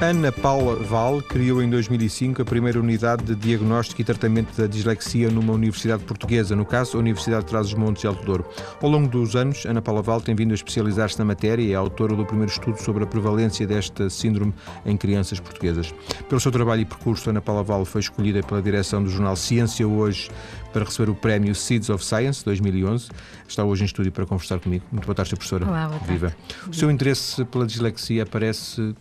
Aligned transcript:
Ana 0.00 0.30
Paula 0.30 0.76
Val 0.76 1.20
criou 1.20 1.60
em 1.60 1.68
2005 1.68 2.42
a 2.42 2.44
primeira 2.44 2.78
unidade 2.78 3.24
de 3.24 3.34
diagnóstico 3.34 4.00
e 4.00 4.04
tratamento 4.04 4.56
da 4.56 4.68
dislexia 4.68 5.28
numa 5.28 5.52
universidade 5.52 6.04
portuguesa, 6.04 6.54
no 6.54 6.64
caso, 6.64 6.96
a 6.96 7.00
Universidade 7.00 7.42
de 7.42 7.50
Trás-os-Montes 7.50 8.04
e 8.04 8.06
Alto 8.06 8.24
Douro. 8.24 8.46
Ao 8.80 8.88
longo 8.88 9.08
dos 9.08 9.34
anos, 9.34 9.66
Ana 9.66 9.82
Paula 9.82 10.00
Val 10.00 10.20
tem 10.20 10.36
vindo 10.36 10.52
a 10.52 10.54
especializar-se 10.54 11.18
na 11.18 11.24
matéria 11.24 11.62
e 11.64 11.72
é 11.72 11.74
autora 11.74 12.14
do 12.14 12.24
primeiro 12.24 12.52
estudo 12.52 12.80
sobre 12.80 13.02
a 13.02 13.06
prevalência 13.08 13.66
desta 13.66 14.08
síndrome 14.08 14.54
em 14.86 14.96
crianças 14.96 15.40
portuguesas. 15.40 15.92
Pelo 16.28 16.40
seu 16.40 16.52
trabalho 16.52 16.82
e 16.82 16.84
percurso, 16.84 17.28
Ana 17.28 17.40
Paula 17.40 17.64
Val 17.64 17.84
foi 17.84 18.00
escolhida 18.00 18.40
pela 18.40 18.62
direção 18.62 19.02
do 19.02 19.10
jornal 19.10 19.34
Ciência 19.34 19.86
Hoje 19.86 20.30
para 20.72 20.84
receber 20.84 21.10
o 21.10 21.14
prémio 21.14 21.56
Seeds 21.56 21.90
of 21.90 22.04
Science 22.04 22.44
2011. 22.44 23.08
Está 23.48 23.64
hoje 23.64 23.82
em 23.82 23.86
estúdio 23.86 24.12
para 24.12 24.24
conversar 24.24 24.60
comigo. 24.60 24.84
Muito 24.92 25.06
boa 25.06 25.14
tarde, 25.14 25.34
professora. 25.34 25.66
Olá, 25.66 25.88
boa 25.88 25.98
tarde. 25.98 26.12
Viva. 26.12 26.36
O 26.68 26.72
seu 26.72 26.88
interesse 26.88 27.44
pela 27.46 27.66
dislexia 27.66 28.22
aparece 28.22 28.94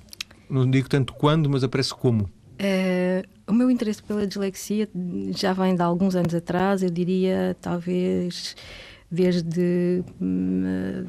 não 0.49 0.69
digo 0.69 0.89
tanto 0.89 1.13
quando, 1.13 1.49
mas 1.49 1.63
aparece 1.63 1.93
como? 1.93 2.23
Uh, 2.23 3.23
o 3.47 3.53
meu 3.53 3.69
interesse 3.69 4.01
pela 4.01 4.25
dislexia 4.25 4.89
já 5.35 5.53
vem 5.53 5.75
de 5.75 5.81
alguns 5.81 6.15
anos 6.15 6.33
atrás, 6.33 6.81
eu 6.81 6.89
diria 6.89 7.55
talvez 7.61 8.55
desde 9.09 10.03
hum, 10.19 11.05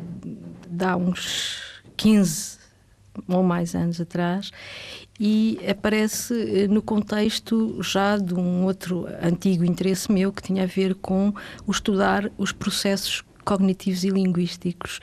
de 0.68 0.84
há 0.84 0.96
uns 0.96 1.82
15 1.96 2.58
ou 3.26 3.42
mais 3.42 3.74
anos 3.74 4.00
atrás 4.00 4.52
e 5.18 5.58
aparece 5.68 6.34
eh, 6.34 6.68
no 6.68 6.80
contexto 6.80 7.82
já 7.82 8.16
de 8.16 8.34
um 8.34 8.64
outro 8.64 9.06
antigo 9.20 9.64
interesse 9.64 10.12
meu 10.12 10.32
que 10.32 10.42
tinha 10.42 10.62
a 10.62 10.66
ver 10.66 10.94
com 10.94 11.34
o 11.66 11.72
estudar 11.72 12.30
os 12.38 12.52
processos 12.52 13.24
cognitivos 13.44 14.04
e 14.04 14.10
linguísticos 14.10 15.00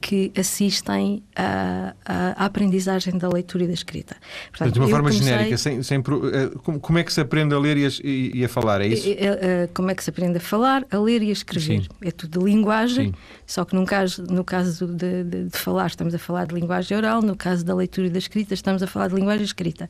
que 0.00 0.32
assistem 0.36 1.22
à, 1.34 1.94
à, 2.04 2.44
aprendizagem 2.44 3.16
da 3.16 3.28
leitura 3.28 3.64
e 3.64 3.66
da 3.66 3.72
escrita. 3.72 4.16
Portanto, 4.50 4.72
de 4.72 4.78
uma 4.80 4.88
forma 4.88 5.08
comecei... 5.08 5.28
genérica, 5.28 5.56
sem, 5.56 5.82
sem, 5.82 5.98
eh, 5.98 6.50
como 6.62 6.98
é 6.98 7.04
que 7.04 7.12
se 7.12 7.20
aprende 7.20 7.54
a 7.54 7.58
ler 7.58 7.76
e 7.76 7.86
a, 7.86 7.90
e 8.02 8.44
a 8.44 8.48
falar? 8.48 8.80
É 8.80 8.88
isso? 8.88 9.08
Eh, 9.08 9.16
eh, 9.20 9.68
como 9.74 9.90
é 9.90 9.94
que 9.94 10.04
se 10.04 10.10
aprende 10.10 10.36
a 10.38 10.40
falar, 10.40 10.84
a 10.90 10.98
ler 10.98 11.22
e 11.22 11.30
a 11.30 11.32
escrever? 11.32 11.82
Sim. 11.82 11.88
É 12.02 12.10
tudo 12.10 12.38
de 12.40 12.44
linguagem, 12.44 13.08
Sim. 13.08 13.14
só 13.46 13.64
que 13.64 13.74
no 13.74 13.84
caso, 13.84 14.24
no 14.28 14.44
caso 14.44 14.86
de, 14.86 15.24
de, 15.24 15.44
de, 15.44 15.58
falar, 15.58 15.86
estamos 15.86 16.14
a 16.14 16.18
falar 16.18 16.46
de 16.46 16.54
linguagem 16.54 16.96
oral, 16.96 17.22
no 17.22 17.36
caso 17.36 17.64
da 17.64 17.74
leitura 17.74 18.06
e 18.06 18.10
da 18.10 18.18
escrita, 18.18 18.54
estamos 18.54 18.82
a 18.82 18.86
falar 18.86 19.08
de 19.08 19.14
linguagem 19.14 19.44
escrita. 19.44 19.88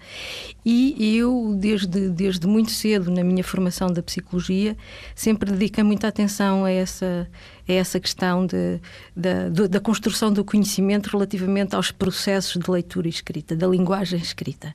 E 0.65 1.17
eu, 1.17 1.57
desde, 1.59 2.09
desde 2.09 2.47
muito 2.47 2.71
cedo, 2.71 3.11
na 3.11 3.25
minha 3.25 3.43
formação 3.43 3.89
da 3.89 4.03
psicologia, 4.03 4.77
sempre 5.15 5.51
dediquei 5.51 5.83
muita 5.83 6.09
atenção 6.09 6.65
a 6.65 6.71
essa 6.71 7.29
é 7.67 7.77
essa 7.77 8.01
questão 8.01 8.45
de, 8.47 8.81
de, 9.15 9.69
da 9.69 9.81
construção 9.81 10.33
do 10.33 10.45
conhecimento 10.45 11.11
relativamente 11.33 11.75
aos 11.75 11.91
processos 11.91 12.63
de 12.63 12.71
leitura 12.71 13.09
escrita, 13.09 13.57
da 13.57 13.67
linguagem 13.67 14.19
escrita. 14.19 14.75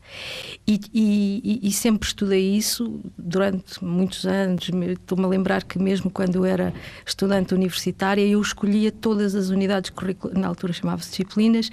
E, 0.67 0.79
e, 0.93 1.59
e 1.63 1.71
sempre 1.71 2.07
estudei 2.07 2.55
isso 2.55 2.99
durante 3.17 3.83
muitos 3.83 4.25
anos. 4.25 4.69
Estou-me 4.69 5.25
a 5.25 5.27
lembrar 5.27 5.63
que, 5.63 5.79
mesmo 5.79 6.09
quando 6.09 6.35
eu 6.35 6.45
era 6.45 6.73
estudante 7.05 7.53
universitária, 7.53 8.25
eu 8.25 8.41
escolhia 8.41 8.91
todas 8.91 9.35
as 9.35 9.49
unidades 9.49 9.89
curriculares, 9.89 10.39
na 10.39 10.47
altura 10.47 10.73
chamava-se 10.73 11.09
disciplinas, 11.09 11.69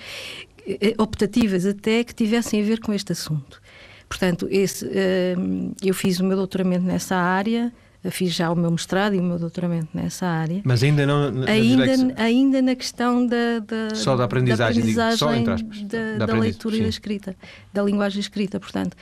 eh, 0.66 0.94
optativas 0.98 1.66
até 1.66 2.04
que 2.04 2.14
tivessem 2.14 2.62
a 2.62 2.64
ver 2.64 2.80
com 2.80 2.92
este 2.92 3.12
assunto. 3.12 3.60
Portanto, 4.08 4.46
esse, 4.50 4.88
eh, 4.92 5.34
eu 5.82 5.94
fiz 5.94 6.20
o 6.20 6.24
meu 6.24 6.36
doutoramento 6.36 6.84
nessa 6.84 7.16
área 7.16 7.72
fiz 8.10 8.32
já 8.32 8.50
o 8.50 8.56
meu 8.56 8.70
mestrado 8.70 9.14
e 9.14 9.18
o 9.18 9.22
meu 9.22 9.38
doutoramento 9.38 9.88
nessa 9.94 10.26
área. 10.26 10.60
Mas 10.64 10.82
ainda 10.82 11.06
não 11.06 11.30
na, 11.30 11.50
ainda, 11.50 12.22
ainda 12.22 12.62
na 12.62 12.74
questão 12.74 13.26
da, 13.26 13.60
da 13.60 13.94
só 13.94 14.16
da 14.16 14.24
aprendizagem, 14.24 14.82
da, 14.82 15.02
aprendizagem 15.02 15.16
digo, 15.16 15.18
só 15.18 15.34
entre 15.34 15.52
aspas, 15.52 15.82
da, 15.82 16.26
da, 16.26 16.38
leitura 16.38 16.74
sim. 16.74 16.80
e 16.80 16.84
da 16.84 16.88
escrita, 16.88 17.36
da 17.72 17.82
linguagem 17.82 18.20
escrita, 18.20 18.60
portanto. 18.60 18.96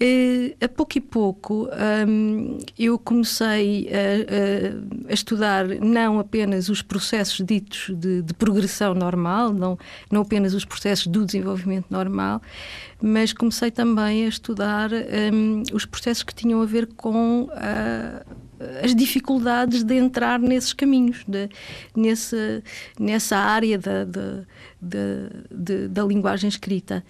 Uh, 0.00 0.54
a 0.64 0.68
pouco 0.68 0.96
e 0.96 1.00
pouco 1.00 1.68
um, 2.06 2.58
eu 2.78 2.96
comecei 3.00 3.90
a, 3.90 5.08
a, 5.08 5.10
a, 5.10 5.12
estudar 5.12 5.66
não 5.66 6.20
apenas 6.20 6.68
os 6.68 6.82
processos 6.82 7.44
ditos 7.44 7.90
de, 7.98 8.22
de, 8.22 8.32
progressão 8.34 8.94
normal, 8.94 9.52
não, 9.52 9.76
não 10.08 10.22
apenas 10.22 10.54
os 10.54 10.64
processos 10.64 11.08
do 11.08 11.26
desenvolvimento 11.26 11.86
normal, 11.90 12.40
mas 13.02 13.32
comecei 13.32 13.72
também 13.72 14.24
a 14.24 14.28
estudar 14.28 14.90
um, 14.92 15.64
os 15.72 15.84
processos 15.84 16.22
que 16.22 16.32
tinham 16.32 16.62
a 16.62 16.64
ver 16.64 16.86
com 16.94 17.48
uh, 17.50 18.47
as 18.82 18.94
dificuldades 18.94 19.82
de 19.82 19.94
entrar 19.94 20.38
nesses 20.38 20.72
caminhos, 20.72 21.24
de, 21.26 21.48
nessa, 22.98 23.36
área 23.36 23.78
da, 23.78 24.04
da, 25.88 26.04
linguagem 26.04 26.48
escrita. 26.48 27.04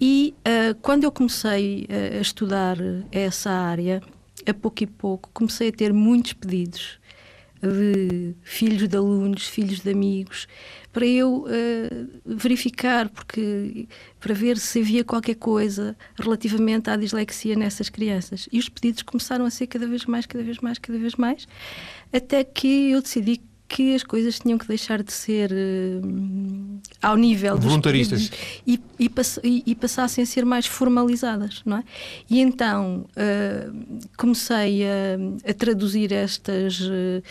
E 0.00 0.34
uh, 0.40 0.74
quando 0.80 1.04
eu 1.04 1.12
comecei 1.12 1.86
a 1.90 2.20
estudar 2.20 2.76
essa 3.10 3.50
área, 3.50 4.00
a 4.46 4.54
pouco 4.54 4.82
e 4.82 4.86
pouco, 4.86 5.30
comecei 5.32 5.68
a 5.68 5.72
ter 5.72 5.92
muitos 5.92 6.32
pedidos 6.32 7.00
de 7.62 8.34
filhos 8.42 8.88
de 8.88 8.96
alunos, 8.96 9.46
filhos 9.46 9.80
de 9.80 9.90
amigos, 9.90 10.48
para 10.92 11.06
eu 11.06 11.46
uh, 11.46 12.08
verificar, 12.24 13.08
porque 13.08 13.88
para 14.20 14.34
ver 14.34 14.58
se 14.58 14.80
havia 14.80 15.02
qualquer 15.02 15.36
coisa 15.36 15.96
relativamente 16.18 16.90
à 16.90 16.96
dislexia 16.96 17.56
nessas 17.56 17.88
crianças. 17.88 18.48
E 18.52 18.58
os 18.58 18.68
pedidos 18.68 19.02
começaram 19.02 19.44
a 19.44 19.50
ser 19.50 19.66
cada 19.66 19.86
vez 19.86 20.04
mais, 20.04 20.26
cada 20.26 20.44
vez 20.44 20.58
mais, 20.58 20.78
cada 20.78 20.98
vez 20.98 21.14
mais, 21.16 21.48
até 22.12 22.44
que 22.44 22.90
eu 22.90 23.00
decidi 23.00 23.40
que 23.72 23.94
as 23.94 24.02
coisas 24.02 24.38
tinham 24.38 24.58
que 24.58 24.68
deixar 24.68 25.02
de 25.02 25.10
ser 25.10 25.50
uh, 25.50 26.80
ao 27.00 27.16
nível 27.16 27.56
voluntaristas 27.56 28.30
e, 28.66 28.78
e, 28.98 29.08
pass 29.08 29.40
e, 29.42 29.62
e, 29.64 29.74
passassem 29.74 30.22
a 30.22 30.26
ser 30.26 30.44
mais 30.44 30.66
formalizadas, 30.66 31.62
não 31.64 31.78
é? 31.78 31.84
E 32.28 32.38
então 32.40 33.06
uh, 33.16 33.98
comecei 34.18 34.84
a, 34.84 35.50
a, 35.50 35.54
traduzir 35.54 36.12
estas 36.12 36.80
uh, 36.80 37.22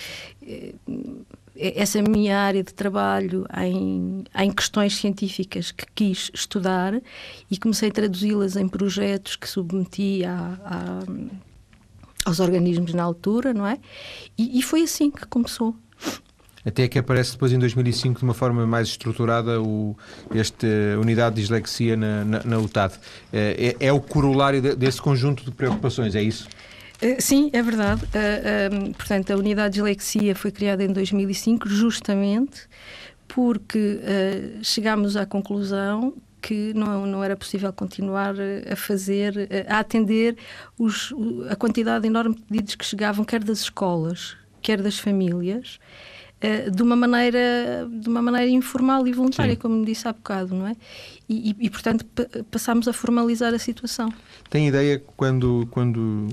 essa 1.55 2.01
minha 2.01 2.39
área 2.39 2.63
de 2.63 2.73
trabalho 2.73 3.45
em, 3.57 4.23
em 4.35 4.51
questões 4.51 4.95
científicas 4.95 5.71
que 5.71 5.85
quis 5.93 6.31
estudar 6.33 7.01
e 7.49 7.57
comecei 7.57 7.89
a 7.89 7.91
traduzi-las 7.91 8.55
em 8.55 8.67
projetos 8.67 9.35
que 9.35 9.49
submeti 9.49 10.23
a, 10.23 10.57
a, 10.63 10.99
aos 12.25 12.39
organismos 12.39 12.93
na 12.93 13.03
altura, 13.03 13.53
não 13.53 13.65
é? 13.65 13.77
E, 14.37 14.59
e 14.59 14.61
foi 14.61 14.83
assim 14.83 15.11
que 15.11 15.25
começou. 15.25 15.75
Até 16.63 16.87
que 16.87 16.99
aparece 16.99 17.31
depois 17.31 17.51
em 17.51 17.59
2005 17.59 18.19
de 18.19 18.23
uma 18.23 18.35
forma 18.35 18.65
mais 18.67 18.89
estruturada 18.89 19.61
o, 19.61 19.97
esta 20.33 20.67
unidade 20.99 21.35
de 21.35 21.41
dislexia 21.41 21.97
na, 21.97 22.23
na, 22.23 22.43
na 22.43 22.59
UTAD. 22.59 22.93
É, 23.33 23.75
é, 23.79 23.87
é, 23.87 23.93
o 23.93 23.99
corolário 23.99 24.75
desse 24.75 25.01
conjunto 25.01 25.43
de 25.43 25.51
preocupações, 25.51 26.15
é 26.15 26.21
isso? 26.21 26.47
Eh, 27.01 27.19
sim, 27.19 27.49
é 27.51 27.61
verdade. 27.61 28.03
Uh, 28.05 28.75
um, 28.75 28.93
portanto, 28.93 29.31
a 29.31 29.35
unidade 29.35 29.73
de 29.73 29.79
dislexia 29.79 30.35
foi 30.35 30.51
criada 30.51 30.83
em 30.83 30.93
2005 30.93 31.67
justamente 31.67 32.67
porque 33.27 33.99
uh, 33.99 34.63
chegámos 34.63 35.17
à 35.17 35.25
conclusão 35.25 36.13
que 36.41 36.73
não, 36.73 37.05
não 37.05 37.23
era 37.23 37.35
possível 37.35 37.71
continuar 37.71 38.33
a 38.69 38.75
fazer, 38.75 39.47
a 39.67 39.77
atender 39.77 40.35
os, 40.77 41.13
a 41.47 41.55
quantidade 41.55 42.07
enorme 42.07 42.35
de 42.35 42.41
pedidos 42.41 42.73
que 42.75 42.83
chegavam, 42.83 43.23
quer 43.23 43.43
das 43.43 43.59
escolas, 43.59 44.35
quer 44.59 44.81
das 44.81 44.97
famílias, 44.97 45.79
de 46.73 46.81
uma 46.81 46.95
maneira 46.95 47.87
de 47.87 48.09
uma 48.09 48.23
maneira 48.23 48.49
informal 48.49 49.07
e 49.07 49.13
voluntária, 49.13 49.53
Sim. 49.53 49.59
como 49.59 49.85
disse 49.85 50.07
há 50.07 50.13
bocado, 50.13 50.55
não 50.55 50.65
é? 50.65 50.75
E, 51.29 51.51
e, 51.51 51.65
e 51.67 51.69
portanto 51.69 52.03
passámos 52.49 52.87
a 52.87 52.93
formalizar 52.93 53.53
a 53.53 53.59
situação. 53.59 54.11
Tem 54.49 54.67
ideia 54.67 54.99
quando, 55.15 55.67
quando, 55.69 56.27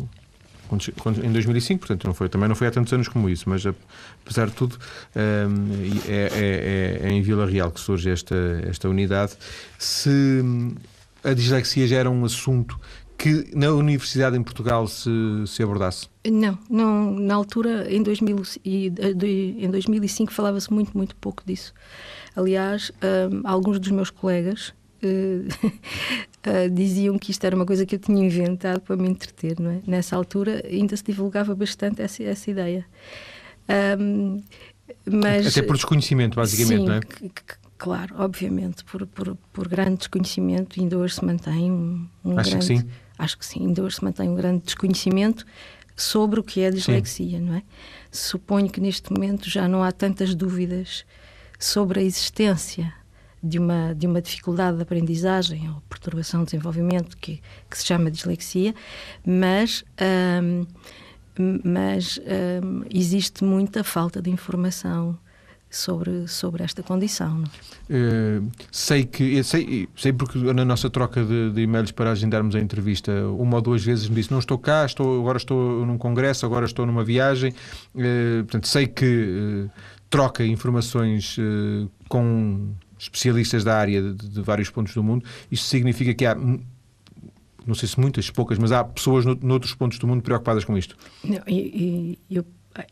em 1.24 1.32
2005, 1.32 1.80
portanto 1.80 2.04
não 2.06 2.14
foi, 2.14 2.28
também 2.28 2.48
não 2.48 2.56
foi 2.56 2.66
há 2.66 2.70
tantos 2.70 2.92
anos 2.92 3.08
como 3.08 3.28
isso, 3.28 3.48
mas 3.48 3.64
apesar 3.66 4.46
de 4.46 4.52
tudo 4.52 4.76
um, 5.16 5.66
é, 6.08 7.00
é, 7.02 7.08
é, 7.08 7.10
em 7.10 7.22
Vila 7.22 7.46
Real 7.46 7.70
que 7.70 7.80
surge 7.80 8.10
esta, 8.10 8.36
esta 8.66 8.88
unidade. 8.88 9.32
Se 9.78 10.42
a 11.24 11.32
dislexia 11.32 11.86
já 11.86 11.96
era 11.96 12.10
um 12.10 12.24
assunto 12.24 12.78
que 13.18 13.50
na 13.52 13.70
universidade 13.72 14.36
em 14.36 14.42
Portugal 14.42 14.86
se, 14.86 15.10
se 15.46 15.60
abordasse? 15.60 16.08
Não, 16.24 16.56
não, 16.70 17.10
na 17.12 17.34
altura, 17.34 17.92
em, 17.92 18.00
2000, 18.00 18.42
em 18.64 19.70
2005, 19.70 20.32
falava-se 20.32 20.72
muito, 20.72 20.96
muito 20.96 21.16
pouco 21.16 21.42
disso. 21.44 21.74
Aliás, 22.36 22.92
um, 23.32 23.40
alguns 23.44 23.80
dos 23.80 23.90
meus 23.90 24.10
colegas 24.10 24.72
uh, 25.02 26.70
diziam 26.72 27.18
que 27.18 27.30
isto 27.30 27.44
era 27.44 27.54
uma 27.54 27.66
coisa 27.66 27.86
que 27.86 27.94
eu 27.94 27.98
tinha 27.98 28.24
inventado 28.24 28.80
para 28.80 28.96
me 28.96 29.08
entreter, 29.08 29.58
não 29.58 29.70
é? 29.70 29.80
Nessa 29.86 30.16
altura 30.16 30.62
ainda 30.66 30.96
se 30.96 31.04
divulgava 31.04 31.54
bastante 31.54 32.02
essa, 32.02 32.22
essa 32.22 32.50
ideia. 32.50 32.86
Um, 33.98 34.42
mas, 35.04 35.46
Até 35.46 35.62
por 35.62 35.76
desconhecimento, 35.76 36.36
basicamente, 36.36 36.80
sim, 36.80 36.86
não 36.86 36.94
é? 36.94 37.00
Claro, 37.76 38.16
obviamente, 38.18 38.84
por, 38.84 39.06
por, 39.06 39.36
por 39.52 39.68
grande 39.68 39.98
desconhecimento, 39.98 40.80
ainda 40.80 40.98
hoje 40.98 41.14
se 41.14 41.24
mantém 41.24 41.70
um, 41.70 42.08
um 42.24 42.38
Acho 42.38 42.50
grande. 42.50 42.66
Que 42.66 42.78
sim. 42.78 42.88
Acho 43.16 43.38
que 43.38 43.46
sim, 43.46 43.66
ainda 43.66 43.82
hoje 43.82 43.96
se 43.96 44.04
mantém 44.04 44.28
um 44.28 44.34
grande 44.34 44.64
desconhecimento 44.64 45.46
sobre 45.94 46.40
o 46.40 46.42
que 46.42 46.60
é 46.60 46.68
a 46.68 46.70
dislexia, 46.70 47.38
sim. 47.38 47.44
não 47.44 47.54
é? 47.54 47.62
Suponho 48.10 48.70
que 48.70 48.80
neste 48.80 49.12
momento 49.12 49.48
já 49.48 49.68
não 49.68 49.82
há 49.82 49.92
tantas 49.92 50.34
dúvidas 50.34 51.04
sobre 51.58 52.00
a 52.00 52.02
existência 52.02 52.92
de 53.42 53.58
uma, 53.58 53.94
de 53.94 54.06
uma 54.06 54.20
dificuldade 54.20 54.76
de 54.76 54.82
aprendizagem 54.82 55.68
ou 55.68 55.80
perturbação 55.88 56.40
de 56.40 56.46
desenvolvimento 56.46 57.16
que, 57.16 57.40
que 57.70 57.78
se 57.78 57.86
chama 57.86 58.10
dislexia, 58.10 58.74
mas, 59.24 59.84
hum, 60.42 60.66
mas 61.64 62.18
hum, 62.18 62.84
existe 62.92 63.44
muita 63.44 63.84
falta 63.84 64.20
de 64.20 64.30
informação 64.30 65.18
sobre, 65.70 66.26
sobre 66.26 66.64
esta 66.64 66.82
condição. 66.82 67.44
Uh, 67.90 68.50
sei 68.72 69.04
que 69.04 69.42
sei, 69.44 69.88
sei 69.96 70.12
porque 70.12 70.38
na 70.38 70.64
nossa 70.64 70.88
troca 70.88 71.24
de, 71.24 71.50
de, 71.52 71.60
e-mails 71.60 71.92
para 71.92 72.10
agendarmos 72.10 72.54
a 72.54 72.60
entrevista, 72.60 73.12
uma 73.28 73.56
ou 73.56 73.62
duas 73.62 73.84
vezes 73.84 74.08
me 74.08 74.16
disse 74.16 74.30
não 74.30 74.38
estou 74.38 74.58
cá, 74.58 74.84
estou, 74.86 75.20
agora 75.20 75.36
estou 75.36 75.84
num 75.86 75.98
congresso, 75.98 76.46
agora 76.46 76.64
estou 76.64 76.86
numa 76.86 77.04
viagem. 77.04 77.54
Portanto, 77.92 78.66
sei 78.66 78.86
que 78.86 79.68
troca 80.08 80.44
informações 80.44 81.36
com 82.08 82.72
especialistas 82.98 83.64
da 83.64 83.76
área 83.76 84.02
de, 84.02 84.28
de, 84.28 84.42
vários 84.42 84.70
pontos 84.70 84.94
do 84.94 85.02
mundo. 85.02 85.24
Isto 85.50 85.66
significa 85.66 86.14
que 86.14 86.26
há 86.26 86.36
não 87.66 87.74
sei 87.74 87.86
se 87.86 88.00
muitas, 88.00 88.30
poucas, 88.30 88.56
mas 88.56 88.72
há 88.72 88.82
pessoas 88.82 89.26
no, 89.26 89.38
noutros 89.42 89.74
pontos 89.74 89.98
do 89.98 90.06
mundo 90.06 90.22
preocupadas 90.22 90.64
com 90.64 90.76
isto. 90.76 90.96
Não, 91.22 91.42
eu 92.30 92.44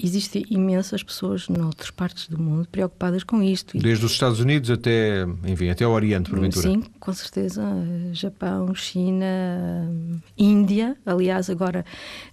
existem 0.02 0.44
imensas 0.50 1.02
pessoas 1.02 1.48
noutras 1.48 1.90
partes 1.90 2.28
do 2.28 2.38
mundo 2.38 2.68
preocupadas 2.70 3.22
com 3.22 3.42
isto. 3.42 3.78
Desde 3.78 4.04
os 4.04 4.12
Estados 4.12 4.40
Unidos 4.40 4.70
até, 4.70 5.22
enfim, 5.44 5.68
até 5.68 5.86
o 5.86 5.90
Oriente, 5.90 6.30
porventura. 6.30 6.68
Sim, 6.68 6.82
com 6.98 7.12
certeza. 7.12 7.62
Japão, 8.12 8.74
China, 8.74 9.90
Índia. 10.36 10.96
Aliás, 11.04 11.48
agora, 11.50 11.84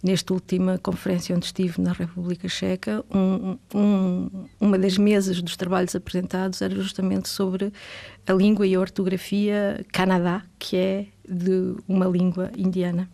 nesta 0.03 0.33
última 0.33 0.77
conferência 0.77 1.35
onde 1.35 1.45
estive 1.45 1.81
na 1.81 1.91
República 1.91 2.47
Checa, 2.47 3.03
um, 3.13 3.57
um, 3.73 4.29
uma 4.59 4.77
das 4.77 4.97
mesas 4.97 5.41
dos 5.41 5.55
trabalhos 5.55 5.95
apresentados 5.95 6.61
era 6.61 6.75
justamente 6.75 7.29
sobre 7.29 7.71
a 8.25 8.33
língua 8.33 8.65
e 8.65 8.75
a 8.75 8.79
ortografia 8.79 9.85
Canadá, 9.91 10.43
que 10.57 10.77
é 10.77 11.05
de 11.27 11.75
uma 11.87 12.05
língua 12.05 12.51
indiana. 12.57 13.09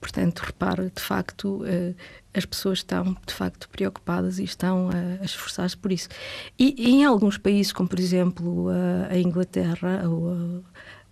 Portanto, 0.00 0.40
repara, 0.40 0.90
de 0.94 1.02
facto, 1.02 1.62
uh, 1.62 1.94
as 2.34 2.44
pessoas 2.44 2.78
estão 2.78 3.16
de 3.26 3.34
facto 3.34 3.68
preocupadas 3.68 4.38
e 4.38 4.44
estão 4.44 4.90
a, 4.90 5.24
esforçar-se 5.24 5.76
por 5.76 5.92
isso. 5.92 6.08
E, 6.58 6.74
e, 6.78 6.90
em 6.90 7.04
alguns 7.04 7.36
países, 7.36 7.72
como 7.72 7.88
por 7.88 7.98
exemplo 7.98 8.68
a, 8.68 9.12
a 9.12 9.18
Inglaterra 9.18 10.08
ou 10.08 10.62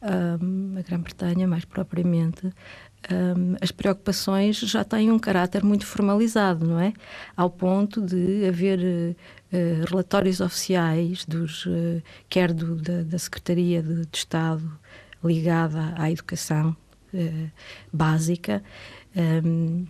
a, 0.03 0.79
a 0.79 0.83
Grã-Bretanha, 0.83 1.49
mais 1.49 1.65
propriamente, 1.65 2.53
um, 3.11 3.57
as 3.61 3.71
preocupações 3.71 4.59
já 4.59 4.85
têm 4.85 5.11
um 5.11 5.19
caráter 5.19 5.65
muito 5.65 5.87
formalizado, 5.87 6.67
não 6.67 6.81
é? 6.81 6.93
Ao 7.37 7.49
ponto 7.49 8.01
de 8.01 8.47
haver 8.47 8.81
uh, 8.81 9.85
relatórios 9.89 10.41
oficiais, 10.41 11.25
dos, 11.25 11.67
uh, 11.67 12.03
quer 12.29 12.53
do, 12.53 12.77
da, 12.77 13.03
da, 13.03 13.19
Secretaria 13.19 13.83
de, 13.83 14.07
de, 14.07 14.17
Estado 14.17 14.71
ligada 15.23 15.95
à 15.97 16.11
educação 16.11 16.77
uh, 17.17 17.51
básica, 17.93 18.63
um, 19.17 19.87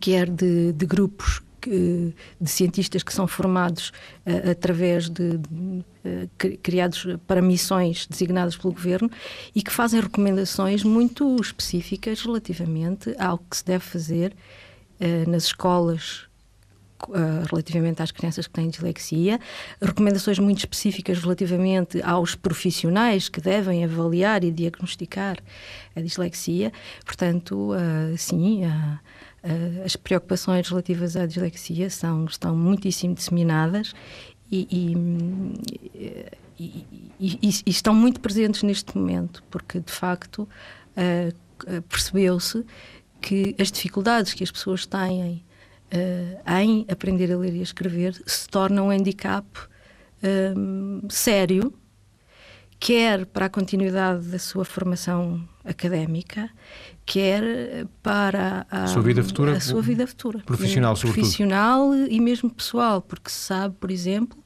quer 0.00 0.28
de, 0.28 0.72
de 0.72 0.86
grupos 0.86 1.42
que, 1.60 2.14
de 2.40 2.50
cientistas 2.50 3.02
que 3.02 3.12
são 3.12 3.26
formados 3.26 3.92
uh, 4.26 4.50
através 4.50 5.08
de, 5.08 5.38
de 5.38 5.84
uh, 6.04 6.58
criados 6.62 7.06
para 7.26 7.40
missões 7.40 8.06
designadas 8.06 8.56
pelo 8.56 8.72
governo 8.72 9.10
e 9.54 9.62
que 9.62 9.70
fazem 9.70 10.00
recomendações 10.00 10.82
muito 10.82 11.36
específicas 11.40 12.22
relativamente 12.22 13.14
ao 13.18 13.38
que 13.38 13.56
se 13.56 13.64
deve 13.64 13.84
fazer 13.84 14.34
nas 15.26 15.44
escolas 15.44 16.29
relativamente 17.48 18.02
às 18.02 18.10
crianças 18.10 18.46
que 18.46 18.52
têm 18.52 18.68
dislexia, 18.68 19.40
recomendações 19.80 20.38
muito 20.38 20.58
específicas 20.58 21.18
relativamente 21.18 22.02
aos 22.02 22.34
profissionais 22.34 23.28
que 23.28 23.40
devem 23.40 23.84
avaliar 23.84 24.44
e 24.44 24.50
diagnosticar 24.50 25.38
a 25.96 26.00
dislexia. 26.00 26.72
Portanto, 27.04 27.70
sim, 28.16 28.62
Uh, 29.42 29.84
as 29.86 29.96
preocupações 29.96 30.68
relativas 30.68 31.16
à 31.16 31.24
dislexia 31.24 31.88
são, 31.88 32.26
estão 32.26 32.54
muitíssimo 32.54 33.14
disseminadas 33.14 33.94
e, 34.52 34.68
e, 36.58 36.86
e, 37.18 37.38
e, 37.42 37.70
estão 37.70 37.94
muito 37.94 38.20
presentes 38.20 38.62
neste 38.62 38.96
momento, 38.98 39.42
porque 39.50 39.80
de 39.80 39.92
facto 39.92 40.42
uh, 40.42 41.82
percebeu-se 41.88 42.66
que 43.18 43.54
as 43.58 43.72
dificuldades 43.72 44.34
que 44.34 44.44
as 44.44 44.50
pessoas 44.50 44.84
têm 44.84 45.42
uh, 45.92 46.60
em 46.60 46.86
aprender 46.88 47.32
a 47.32 47.36
ler 47.36 47.54
e 47.54 47.60
a 47.60 47.62
escrever 47.62 48.14
se 48.26 48.48
tornam 48.48 48.88
um 48.88 48.90
handicap 48.90 49.46
sério, 51.08 51.72
quer 52.78 53.24
para 53.24 53.46
a 53.46 53.48
continuidade 53.48 54.26
da 54.26 54.38
sua 54.38 54.66
formação 54.66 55.48
académica, 55.64 56.50
quer 57.06 57.86
para 58.02 58.66
a, 58.70 58.84
a 58.84 58.86
sua 58.86 59.02
vida 59.02 59.22
futura, 59.22 59.52
a 59.52 59.60
sua 59.60 59.80
vida 59.80 60.06
futura 60.06 60.38
profissional, 60.40 60.94
sobretudo. 60.94 61.20
profissional 61.22 61.94
e 61.94 62.20
mesmo 62.20 62.50
pessoal, 62.50 63.00
porque 63.00 63.30
se 63.30 63.38
sabe, 63.38 63.76
por 63.80 63.90
exemplo, 63.90 64.38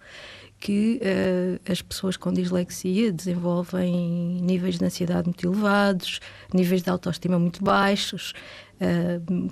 que 0.59 1.01
uh, 1.03 1.71
as 1.71 1.83
pessoas 1.83 2.17
com 2.17 2.33
dislexia 2.33 3.13
desenvolvem 3.13 4.41
níveis 4.43 4.79
de 4.79 4.85
ansiedade 4.85 5.27
muito 5.27 5.47
elevados, 5.47 6.21
níveis 6.53 6.83
de 6.83 6.89
autoestima 6.89 7.39
muito 7.39 7.63
baixos, 7.63 8.33
uh, 8.81 9.51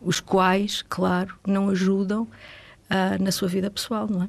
os 0.00 0.20
quais, 0.20 0.84
claro, 0.88 1.34
não 1.46 1.70
ajudam 1.70 2.22
uh, 2.22 3.22
na 3.22 3.32
sua 3.32 3.48
vida 3.48 3.70
pessoal, 3.70 4.06
não 4.08 4.22
é? 4.24 4.28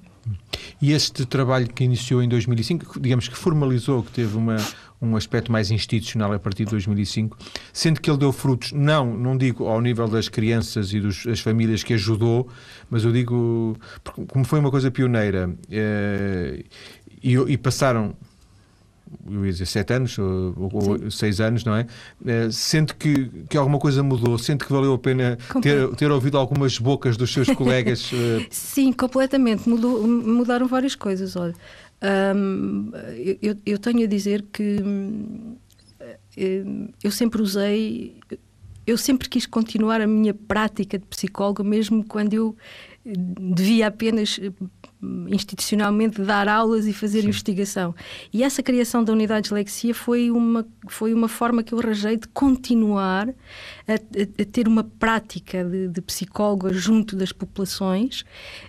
E 0.82 0.92
este 0.92 1.26
trabalho 1.26 1.68
que 1.68 1.84
iniciou 1.84 2.22
em 2.22 2.30
2005, 2.30 3.00
digamos 3.00 3.28
que 3.28 3.36
formalizou, 3.36 4.04
que 4.04 4.12
teve 4.12 4.38
uma, 4.38 4.58
um 5.02 5.16
aspecto 5.16 5.52
mais 5.52 5.72
institucional 5.72 6.32
a 6.34 6.40
partir 6.40 6.66
de 6.66 6.72
2005, 6.72 7.38
sendo 7.74 8.00
que 8.00 8.10
ele 8.10 8.18
deu 8.18 8.32
frutos, 8.32 8.72
não, 8.72 9.18
não 9.18 9.38
digo 9.38 9.68
ao 9.68 9.82
nível 9.82 10.08
das 10.08 10.30
crianças 10.30 10.94
e 10.94 11.02
das 11.02 11.40
famílias 11.40 11.84
que 11.84 11.94
ajudou, 11.94 12.48
mas 12.90 13.04
eu 13.04 13.12
digo, 13.12 13.78
como 14.28 14.46
foi 14.46 14.60
uma 14.60 14.72
coisa 14.72 14.92
pioneira, 14.92 15.54
eh, 15.70 16.64
e, 17.22 17.34
e 17.34 17.58
passaram 17.58 18.16
eu 19.30 19.46
ia 19.46 19.52
dizer 19.52 19.66
sete 19.66 19.94
anos 19.94 20.18
ou, 20.18 20.54
ou 20.58 21.12
seis 21.12 21.40
anos, 21.40 21.64
não 21.64 21.76
é? 21.76 21.86
Uh, 22.22 22.52
sente 22.52 22.94
que, 22.96 23.30
que 23.50 23.58
alguma 23.58 23.80
coisa 23.80 24.04
mudou, 24.04 24.38
sente 24.38 24.66
que 24.66 24.72
valeu 24.72 24.94
a 24.94 25.00
pena 25.00 25.38
ter, 25.62 25.88
ter 25.96 26.12
ouvido 26.12 26.38
algumas 26.38 26.78
bocas 26.78 27.18
dos 27.18 27.32
seus 27.32 27.50
colegas? 27.50 28.12
Uh... 28.12 28.46
Sim, 28.52 28.92
completamente. 28.94 29.68
Mudou, 29.68 30.08
mudaram 30.08 30.68
várias 30.68 30.96
coisas. 30.96 31.36
Olha, 31.36 31.56
eu, 33.42 33.56
eu, 33.66 33.78
tenho 33.78 34.04
a 34.04 34.08
dizer 34.08 34.46
que 34.54 34.78
eh, 36.38 36.64
eu 37.04 37.12
sempre 37.12 37.42
usei, 37.42 38.16
eu 38.88 38.98
sempre 38.98 39.28
quis 39.28 39.46
continuar 39.46 40.02
a 40.02 40.08
minha 40.08 40.34
prática 40.34 40.98
de 40.98 41.06
psicóloga, 41.06 41.64
mesmo 41.64 42.04
quando 42.06 42.34
eu 42.34 42.56
devia 43.06 43.88
apenas 43.88 44.40
institucionalmente 45.30 46.22
dar 46.22 46.48
aulas 46.50 46.86
e 46.86 46.92
fazer 46.92 47.22
Sim. 47.22 47.28
investigação. 47.28 47.96
E 48.34 48.44
essa 48.44 48.62
criação 48.62 49.04
da 49.04 49.14
unidade 49.14 49.44
de 49.44 49.50
dislexia 49.50 49.96
foi 49.96 50.30
uma, 50.30 50.66
foi 50.88 51.14
uma 51.14 51.30
forma 51.30 51.64
que 51.64 51.74
eu 51.74 51.80
arranjei 51.80 52.18
de 52.18 52.28
continuar 52.28 53.30
a, 53.88 53.94
a, 53.94 54.42
a 54.42 54.46
ter 54.46 54.68
uma 54.68 54.84
prática 54.84 55.64
de, 55.64 55.88
de 55.88 56.02
psicóloga 56.02 56.74
junto 56.74 57.16
das 57.16 57.32
populações 57.32 58.26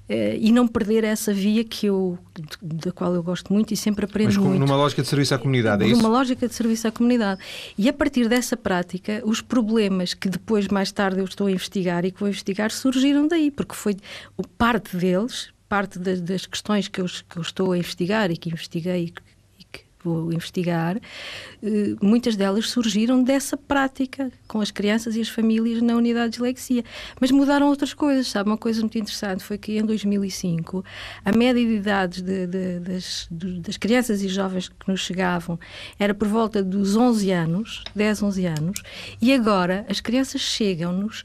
eh, 0.08 0.38
e 0.40 0.52
não 0.52 0.68
perder 0.68 1.02
essa 1.02 1.34
via 1.34 1.64
que 1.64 1.87
eu, 1.87 2.16
da 2.62 2.92
qual 2.92 3.12
eu 3.14 3.22
gosto 3.22 3.52
muito 3.52 3.75
e 3.75 3.76
sempre 3.76 4.04
aprendo 4.04 4.28
Mas 4.28 4.37
muito. 4.37 4.60
numa 4.60 4.76
lógica 4.76 5.02
de 5.02 5.08
serviço 5.08 5.34
à 5.34 5.38
comunidade, 5.38 5.82
é 5.82 5.87
numa 5.87 5.92
isso? 5.92 6.02
Numa 6.02 6.16
lógica 6.16 6.46
de 6.46 6.54
serviço 6.54 6.87
à 6.87 6.92
comunidade. 6.92 7.40
E 7.76 7.88
a 7.88 7.92
partir 7.92 8.28
dessa 8.28 8.56
prática, 8.56 9.20
os 9.25 9.40
problemas 9.40 10.14
que 10.14 10.28
depois, 10.28 10.68
mais 10.68 10.92
tarde, 10.92 11.18
eu 11.18 11.25
estou 11.25 11.49
a 11.49 11.50
investigar 11.50 12.04
e 12.04 12.12
que 12.12 12.20
vou 12.20 12.28
investigar 12.28 12.70
surgiram 12.70 13.26
daí, 13.26 13.50
porque 13.50 13.75
foi 13.75 13.96
parte 14.56 14.96
deles, 14.96 15.50
parte 15.70 16.00
das, 16.00 16.20
das 16.20 16.46
questões 16.46 16.88
que 16.88 17.00
eu, 17.00 17.06
que 17.06 17.36
eu, 17.36 17.42
estou 17.42 17.70
a 17.70 17.78
investigar 17.78 18.28
e 18.28 18.36
que 18.36 18.48
investiguei 18.48 19.04
e 19.04 19.64
que 19.64 19.84
vou 20.02 20.32
investigar, 20.32 20.96
eh, 21.62 21.94
muitas 22.02 22.34
delas 22.34 22.70
surgiram 22.70 23.22
dessa 23.22 23.56
prática 23.56 24.32
com 24.48 24.60
as 24.60 24.70
crianças 24.70 25.14
e 25.14 25.20
as 25.20 25.28
famílias 25.28 25.80
na 25.80 25.94
unidade 25.94 26.26
de 26.26 26.32
dislexia. 26.32 26.84
Mas 27.20 27.30
mudaram 27.30 27.68
outras 27.68 27.94
coisas, 27.94 28.26
sabe? 28.26 28.50
Uma 28.50 28.56
coisa 28.56 28.80
muito 28.80 28.98
interessante 28.98 29.44
foi 29.44 29.58
que 29.58 29.78
em 29.78 29.84
2005 29.84 30.84
a 31.24 31.30
média 31.30 31.64
de 31.64 31.74
idades 31.74 32.22
de, 32.22 32.46
de, 32.46 32.80
das, 32.80 33.28
das 33.30 33.76
crianças 33.76 34.22
e 34.22 34.28
jovens 34.28 34.68
que 34.68 34.88
nos 34.88 35.00
chegavam 35.00 35.56
era 35.98 36.14
por 36.14 36.26
volta 36.26 36.64
dos 36.64 36.96
11 36.96 37.30
anos, 37.30 37.84
10, 37.94 38.22
11 38.22 38.46
anos, 38.46 38.82
e 39.22 39.32
agora 39.32 39.84
as 39.88 40.00
crianças 40.00 40.40
chegam-nos 40.40 41.22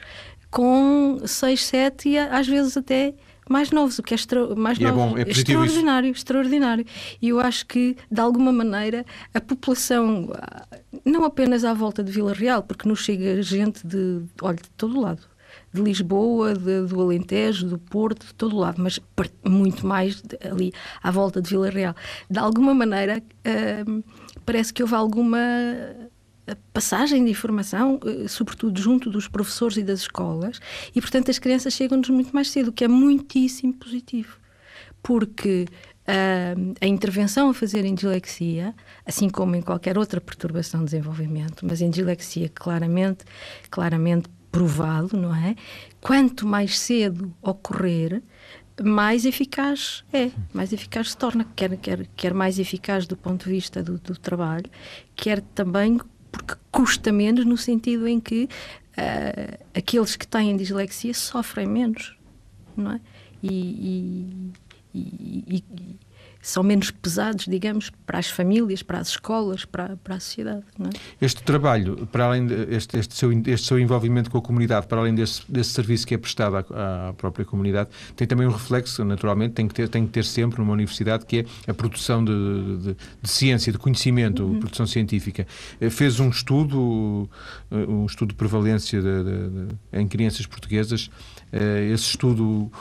com 0.51 1.19
6, 1.25 1.65
7 1.65 2.09
e 2.09 2.17
às 2.19 2.47
vezes 2.47 2.77
até 2.77 3.15
mais 3.49 3.71
novos, 3.71 3.99
o 3.99 4.03
que 4.03 4.13
é, 4.13 4.15
extra, 4.15 4.55
mais 4.55 4.79
é 4.79 4.91
bom, 4.91 5.17
é 5.17 5.21
extraordinário, 5.21 6.09
isso. 6.09 6.19
extraordinário. 6.19 6.85
E 7.21 7.29
eu 7.29 7.39
acho 7.39 7.65
que, 7.65 7.95
de 8.11 8.19
alguma 8.19 8.51
maneira, 8.51 9.05
a 9.33 9.41
população, 9.41 10.31
não 11.03 11.23
apenas 11.23 11.63
à 11.63 11.73
volta 11.73 12.03
de 12.03 12.11
Vila 12.11 12.33
Real, 12.33 12.63
porque 12.63 12.87
nos 12.87 12.99
chega 12.99 13.41
gente 13.41 13.85
de, 13.85 14.23
olha, 14.41 14.57
de 14.57 14.69
todo 14.71 14.99
lado, 14.99 15.21
de 15.71 15.81
Lisboa, 15.81 16.53
de, 16.53 16.81
do 16.87 17.01
Alentejo, 17.01 17.67
do 17.67 17.77
Porto, 17.77 18.25
de 18.25 18.33
todo 18.33 18.55
o 18.55 18.59
lado, 18.59 18.81
mas 18.81 18.99
muito 19.43 19.85
mais 19.85 20.23
ali 20.43 20.73
à 21.03 21.11
volta 21.11 21.41
de 21.41 21.49
Vila 21.49 21.69
Real. 21.69 21.95
De 22.29 22.39
alguma 22.39 22.73
maneira, 22.73 23.21
uh, 23.21 24.03
parece 24.45 24.73
que 24.73 24.81
houve 24.81 24.95
alguma 24.95 25.39
passagem 26.73 27.23
de 27.25 27.31
informação, 27.31 27.99
eh, 28.05 28.27
sobretudo 28.27 28.79
junto 28.79 29.09
dos 29.09 29.27
professores 29.27 29.77
e 29.77 29.83
das 29.83 30.01
escolas, 30.01 30.59
e 30.95 31.01
portanto 31.01 31.31
as 31.31 31.39
crianças 31.39 31.73
chegam-nos 31.73 32.09
muito 32.09 32.33
mais 32.33 32.51
cedo, 32.51 32.67
o 32.67 32.71
que 32.73 32.83
é 32.83 32.87
muitíssimo 32.87 33.73
positivo, 33.73 34.37
porque 35.01 35.65
uh, 36.07 36.73
a 36.79 36.85
intervenção 36.85 37.49
a 37.49 37.53
fazer 37.53 37.85
em 37.85 37.95
dislexia, 37.95 38.75
assim 39.05 39.29
como 39.29 39.55
em 39.55 39.61
qualquer 39.61 39.97
outra 39.97 40.21
perturbação 40.21 40.81
de 40.81 40.91
desenvolvimento, 40.91 41.65
mas 41.65 41.81
em 41.81 41.89
dislexia 41.89 42.49
claramente, 42.49 43.25
claramente 43.69 44.29
provado, 44.51 45.17
não 45.17 45.35
é? 45.35 45.55
Quanto 45.99 46.47
mais 46.47 46.79
cedo 46.79 47.33
ocorrer, 47.41 48.21
mais 48.83 49.25
eficaz 49.25 50.03
é, 50.11 50.31
mais 50.53 50.73
eficaz 50.73 51.11
se 51.11 51.17
torna, 51.17 51.45
quer, 51.55 51.77
quer, 51.77 52.07
quer 52.15 52.33
mais 52.33 52.59
eficaz 52.59 53.07
do 53.07 53.15
ponto 53.15 53.45
de 53.45 53.51
vista 53.51 53.81
do, 53.81 53.97
do 53.97 54.17
trabalho, 54.17 54.69
quer 55.15 55.41
também 55.41 55.97
porque 56.37 56.55
custa 56.71 57.11
menos 57.11 57.45
no 57.45 57.57
sentido 57.57 58.07
em 58.07 58.19
que 58.19 58.45
uh, 58.45 59.65
aqueles 59.73 60.15
que 60.15 60.27
têm 60.27 60.55
dislexia 60.57 61.13
sofrem 61.13 61.67
menos, 61.67 62.17
não 62.75 62.93
é? 62.93 63.01
E, 63.41 64.51
e, 64.93 64.99
e, 64.99 65.63
e, 65.73 65.95
são 66.45 66.61
menos 66.61 66.91
pesados, 66.91 67.45
digamos, 67.45 67.91
para 68.05 68.19
as 68.19 68.29
famílias, 68.29 68.83
para 68.83 68.99
as 68.99 69.09
escolas, 69.09 69.65
para, 69.65 69.97
para 69.97 70.15
a 70.15 70.19
sociedade. 70.19 70.63
É? 70.79 71.25
Este 71.25 71.41
trabalho, 71.41 72.07
para 72.11 72.25
além 72.25 72.45
deste 72.45 72.99
este 72.99 73.15
seu, 73.15 73.31
este 73.31 73.65
seu 73.65 73.79
envolvimento 73.79 74.29
com 74.29 74.37
a 74.37 74.41
comunidade, 74.41 74.85
para 74.85 74.99
além 74.99 75.15
desse, 75.15 75.41
desse 75.49 75.71
serviço 75.71 76.05
que 76.05 76.13
é 76.13 76.17
prestado 76.19 76.57
à, 76.57 77.09
à, 77.09 77.13
própria 77.13 77.43
comunidade, 77.43 77.89
tem 78.15 78.27
também 78.27 78.45
um 78.45 78.51
reflexo, 78.51 79.03
naturalmente, 79.03 79.53
tem 79.53 79.67
que 79.67 79.73
ter, 79.73 79.89
tem 79.89 80.05
que 80.05 80.11
ter 80.11 80.23
sempre 80.23 80.59
numa 80.59 80.73
universidade, 80.73 81.25
que 81.25 81.39
é 81.39 81.71
a 81.71 81.73
produção 81.73 82.23
de, 82.23 82.31
de, 82.77 82.97
de 83.23 83.29
ciência, 83.29 83.71
de 83.71 83.79
conhecimento, 83.79 84.43
uhum. 84.43 84.59
produção 84.59 84.85
científica. 84.85 85.47
Eh, 85.81 85.89
fez 85.89 86.19
um 86.19 86.29
estudo, 86.29 87.27
eh, 87.71 87.75
um 87.75 88.05
estudo 88.05 88.29
de 88.29 88.35
prevalência 88.35 89.01
de, 89.01 89.99
em 89.99 90.07
crianças 90.07 90.45
portuguesas. 90.45 91.09
Eh, 91.51 91.89
esse 91.91 92.03
estudo 92.03 92.71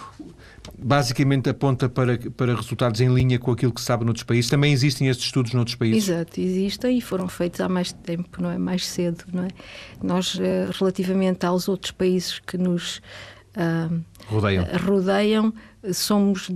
basicamente 0.79 1.49
aponta 1.49 1.89
para, 1.89 2.19
para 2.37 2.55
resultados 2.55 3.01
em 3.01 3.13
linha 3.13 3.39
com 3.39 3.51
aquilo 3.51 3.73
que 3.73 3.81
se 3.81 3.87
sabe 3.87 4.05
noutros 4.05 4.25
países. 4.25 4.51
Também 4.51 4.73
existem 4.73 5.09
estes 5.09 5.27
estudos 5.27 5.53
noutros 5.53 5.77
países? 5.77 6.09
Exato, 6.09 6.41
existem 6.41 6.99
e 6.99 7.01
foram 7.01 7.29
feitos 7.29 7.61
há 7.61 7.69
mais 7.69 7.93
tempo, 7.93 8.41
não 8.41 8.51
é? 8.51 8.59
Mais 8.59 8.87
cedo, 8.87 9.25
não 9.33 9.45
é? 9.45 9.49
Nós, 10.03 10.39
eh, 10.41 10.69
relativamente 10.79 11.45
aos 11.47 11.69
outros 11.69 11.93
países 11.93 12.39
que 12.39 12.57
nos 12.57 13.01
rodeiam. 14.27 14.67
rodeiam 14.85 15.55
somos, 15.93 16.49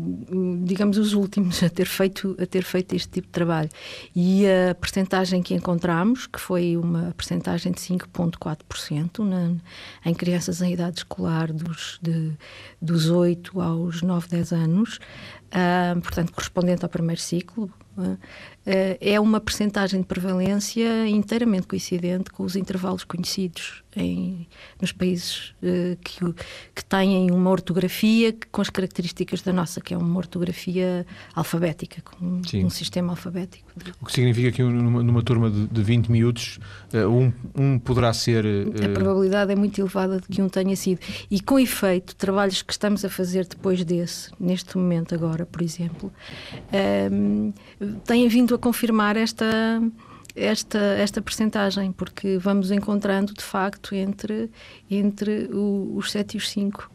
digamos, 0.65 0.97
os 0.97 1.13
últimos 1.13 1.63
a 1.63 1.69
ter 1.69 1.87
feito 1.87 2.37
a 2.41 2.47
ter 2.47 2.63
feito 2.63 2.95
este 2.95 3.09
tipo 3.09 3.27
de 3.27 3.33
trabalho. 3.33 3.69
E 4.15 4.45
a 4.47 4.75
percentagem 4.75 5.43
que 5.43 5.55
encontramos, 5.55 6.27
que 6.27 6.41
foi 6.41 6.77
uma 6.77 7.13
percentagem 7.17 7.73
de 7.73 7.81
5.4% 7.81 9.59
em 10.05 10.15
crianças 10.15 10.63
em 10.63 10.73
idade 10.73 10.99
escolar 10.99 11.53
dos 11.53 11.99
de, 12.01 12.33
dos 12.81 13.11
8 13.11 13.61
aos 13.61 14.03
9, 14.03 14.29
10 14.29 14.53
anos, 14.53 14.97
uh, 14.97 16.01
portanto 16.01 16.33
correspondente 16.33 16.85
ao 16.85 16.89
primeiro 16.89 17.21
ciclo, 17.21 17.71
uh, 17.97 18.19
é 19.01 19.19
uma 19.19 19.41
percentagem 19.41 20.01
de 20.01 20.07
prevalência 20.07 21.09
inteiramente 21.09 21.67
coincidente 21.67 22.31
com 22.31 22.43
os 22.43 22.55
intervalos 22.57 23.05
conhecidos 23.05 23.83
em, 23.97 24.47
nos 24.81 24.93
países 24.93 25.55
uh, 25.63 25.97
que, 26.03 26.21
que 26.75 26.85
têm 26.85 27.31
uma 27.31 27.51
ortografia 27.51 28.35
com 28.53 28.61
as 28.61 28.71
características 28.71 29.43
da 29.43 29.53
nossa, 29.53 29.81
que 29.81 29.95
é 29.95 29.97
uma 29.97 30.19
ortografia 30.19 31.07
alfabética, 31.35 32.03
com 32.03 32.43
Sim. 32.45 32.65
um 32.65 32.71
sistema 32.71 33.13
alfabético. 33.13 33.69
O 34.01 34.07
que 34.07 34.13
significa 34.13 34.51
que 34.53 34.63
numa, 34.63 35.03
numa 35.03 35.23
turma 35.23 35.51
de, 35.51 35.67
de 35.67 35.83
20 35.83 36.11
minutos, 36.11 36.59
uh, 36.93 37.09
um, 37.09 37.33
um 37.55 37.79
poderá 37.79 38.13
ser. 38.13 38.45
Uh... 38.45 38.85
A 38.85 38.89
probabilidade 38.95 39.53
é 39.53 39.57
muito 39.57 39.81
elevada 39.81 40.21
de 40.21 40.29
que 40.29 40.43
um 40.43 40.49
tenha 40.49 40.77
sido. 40.77 41.01
E 41.31 41.41
com 41.41 41.59
efeito, 41.59 42.15
trabalhos 42.17 42.63
que 42.63 42.73
estamos 42.73 43.05
a 43.05 43.09
fazer 43.09 43.47
depois 43.47 43.85
desse, 43.85 44.31
neste 44.39 44.77
momento 44.77 45.15
agora, 45.15 45.47
por 45.47 45.63
exemplo, 45.63 46.13
um, 47.13 47.53
têm 48.05 48.29
vindo 48.29 48.55
a 48.55 48.59
confirmar 48.59 49.17
esta 49.17 49.81
esta, 50.35 50.79
esta 50.79 51.21
percentagem, 51.21 51.93
porque 51.93 52.39
vamos 52.39 52.71
encontrando, 52.71 53.33
de 53.33 53.43
facto, 53.43 53.95
entre, 53.95 54.51
entre 54.91 55.49
o, 55.53 55.95
os 55.97 56.11
7 56.11 56.35
e 56.35 56.39
os 56.39 56.49
5, 56.51 56.91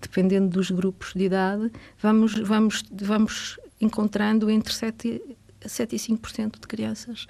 dependendo 0.00 0.48
dos 0.48 0.70
grupos 0.70 1.12
de 1.14 1.24
idade, 1.24 1.70
vamos, 2.00 2.34
vamos, 2.34 2.84
vamos 2.90 3.58
encontrando 3.80 4.50
entre 4.50 4.72
7, 4.72 5.22
7 5.64 5.96
e 5.96 5.98
5% 5.98 6.60
de 6.60 6.66
crianças 6.66 7.26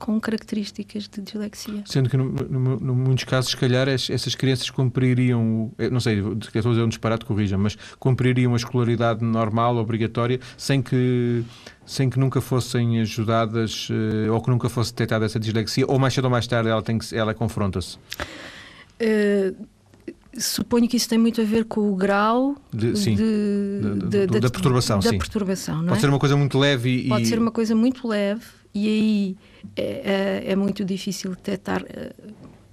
com 0.00 0.18
características 0.18 1.06
de 1.06 1.20
dislexia. 1.20 1.82
Sendo 1.84 2.08
que, 2.08 2.16
em 2.16 2.20
muitos 2.20 3.24
casos, 3.24 3.50
se 3.50 3.56
calhar, 3.56 3.86
essas 3.86 4.34
crianças 4.34 4.70
cumpririam, 4.70 5.70
não 5.92 6.00
sei, 6.00 6.18
estou 6.18 6.70
a 6.70 6.74
dizer 6.74 6.82
um 6.82 6.88
disparate, 6.88 7.26
corrija, 7.26 7.58
mas 7.58 7.76
cumpririam 7.98 8.54
a 8.54 8.56
escolaridade 8.56 9.22
normal, 9.22 9.76
obrigatória, 9.76 10.40
sem 10.56 10.80
que, 10.80 11.44
sem 11.90 12.08
que 12.08 12.20
nunca 12.20 12.40
fossem 12.40 13.00
ajudadas 13.00 13.88
eh, 13.90 14.30
ou 14.30 14.40
que 14.40 14.48
nunca 14.48 14.68
fosse 14.68 14.92
detectada 14.92 15.26
essa 15.26 15.40
dislexia, 15.40 15.84
ou 15.88 15.98
mais 15.98 16.14
cedo 16.14 16.26
ou 16.26 16.30
mais 16.30 16.46
tarde 16.46 16.68
ela, 16.70 16.80
tem 16.80 16.96
que, 16.96 17.16
ela 17.16 17.34
confronta-se? 17.34 17.96
Uh, 19.02 19.66
Suponho 20.38 20.88
que 20.88 20.96
isso 20.96 21.08
tem 21.08 21.18
muito 21.18 21.40
a 21.40 21.44
ver 21.44 21.64
com 21.64 21.90
o 21.92 21.96
grau 21.96 22.54
de, 22.72 22.96
sim, 22.96 23.16
de, 23.16 23.80
de, 24.08 24.26
de, 24.28 24.40
da 24.40 24.48
perturbação. 24.48 25.00
Da 25.00 25.10
sim. 25.10 25.18
perturbação 25.18 25.84
Pode 25.84 25.98
é? 25.98 26.00
ser 26.00 26.08
uma 26.08 26.20
coisa 26.20 26.36
muito 26.36 26.56
leve 26.56 27.06
e. 27.06 27.08
Pode 27.08 27.26
ser 27.26 27.40
uma 27.40 27.50
coisa 27.50 27.74
muito 27.74 28.06
leve 28.06 28.44
e 28.72 28.86
aí 28.86 29.36
é, 29.76 30.44
é, 30.46 30.52
é 30.52 30.56
muito 30.56 30.84
difícil 30.84 31.32
detectar. 31.32 31.84
É, 31.88 32.12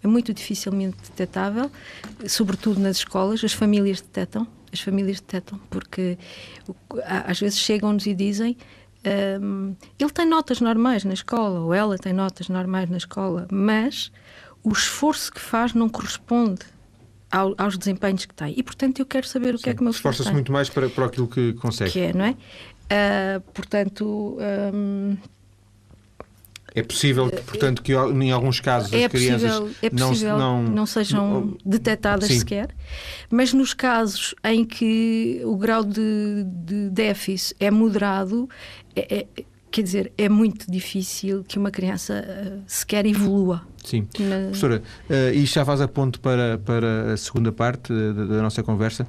é 0.04 0.08
muito 0.08 0.32
dificilmente 0.32 0.98
detectável, 1.10 1.72
sobretudo 2.28 2.80
nas 2.80 2.98
escolas. 2.98 3.44
As 3.44 3.54
famílias 3.54 4.00
detectam, 4.00 4.48
as 4.72 4.80
famílias 4.80 5.20
detectam, 5.20 5.60
porque 5.72 6.20
às 7.26 7.40
vezes 7.40 7.58
chegam-nos 7.58 8.06
e 8.06 8.14
dizem 8.14 8.56
um, 9.42 9.76
ele 10.00 10.10
tem 10.12 10.26
notas 10.26 10.62
normais 10.62 11.04
na 11.04 11.14
escola, 11.14 11.60
ou 11.60 11.74
ela 11.74 11.98
tem 11.98 12.14
notas 12.14 12.50
normais 12.50 12.90
na 12.90 12.98
escola, 12.98 13.48
mas 13.52 14.12
o 14.64 14.72
esforço 14.72 15.32
que 15.32 15.40
faz 15.40 15.74
não 15.74 15.90
corresponde 15.90 16.62
ao, 17.32 17.54
aos 17.58 17.78
desempenhos 17.78 18.26
que 18.26 18.34
tem. 18.34 18.54
E, 18.58 18.64
portanto, 18.64 19.00
eu 19.00 19.06
quero 19.06 19.28
saber 19.28 19.56
o 19.56 19.58
Sim, 19.58 19.64
que 19.66 19.70
é 19.70 19.74
que 19.74 19.82
o 19.82 19.84
meu 19.84 19.92
Esforça-se 19.92 20.32
muito 20.32 20.52
mais 20.52 20.70
para, 20.70 20.90
para 20.90 21.06
aquilo 21.06 21.28
que 21.28 21.54
consegue. 21.54 21.92
Que 21.92 22.00
é, 22.00 22.14
não 22.14 22.26
é? 22.26 22.32
Uh, 22.32 23.42
portanto. 23.54 24.38
Um, 24.74 25.18
é 26.78 26.84
possível, 26.84 27.28
portanto, 27.30 27.82
que 27.82 27.92
em 27.94 28.32
alguns 28.32 28.60
casos 28.60 28.94
é 28.94 29.06
as 29.06 29.12
crianças 29.12 29.52
possível, 29.52 29.76
é 29.82 29.90
possível 29.90 30.38
não, 30.38 30.62
não, 30.62 30.72
não 30.72 30.86
sejam 30.86 31.58
detectadas 31.66 32.28
sim. 32.28 32.38
sequer, 32.38 32.70
mas 33.32 33.52
nos 33.52 33.74
casos 33.74 34.36
em 34.44 34.64
que 34.64 35.42
o 35.44 35.58
grau 35.58 35.84
de, 35.84 36.44
de 36.46 36.92
déficit 36.92 37.56
é 37.60 37.72
moderado, 37.72 38.48
é, 38.96 39.26
é, 39.36 39.44
quer 39.72 39.82
dizer, 39.82 40.14
é 40.20 40.30
muito 40.30 40.70
difícil 40.72 41.44
que 41.48 41.58
uma 41.58 41.72
criança 41.72 42.24
uh, 42.24 42.62
sequer 42.68 43.08
evolua. 43.08 43.64
Sim. 43.84 44.08
Na... 44.20 44.42
Professora, 44.42 44.84
uh, 45.10 45.34
e 45.34 45.48
já 45.48 45.66
faz 45.66 45.82
a 45.82 45.88
ponto 45.88 46.20
para, 46.20 46.60
para 46.60 47.14
a 47.14 47.18
segunda 47.18 47.52
parte 47.52 47.92
da, 47.92 48.26
da 48.26 48.42
nossa 48.44 48.62
conversa 48.62 49.08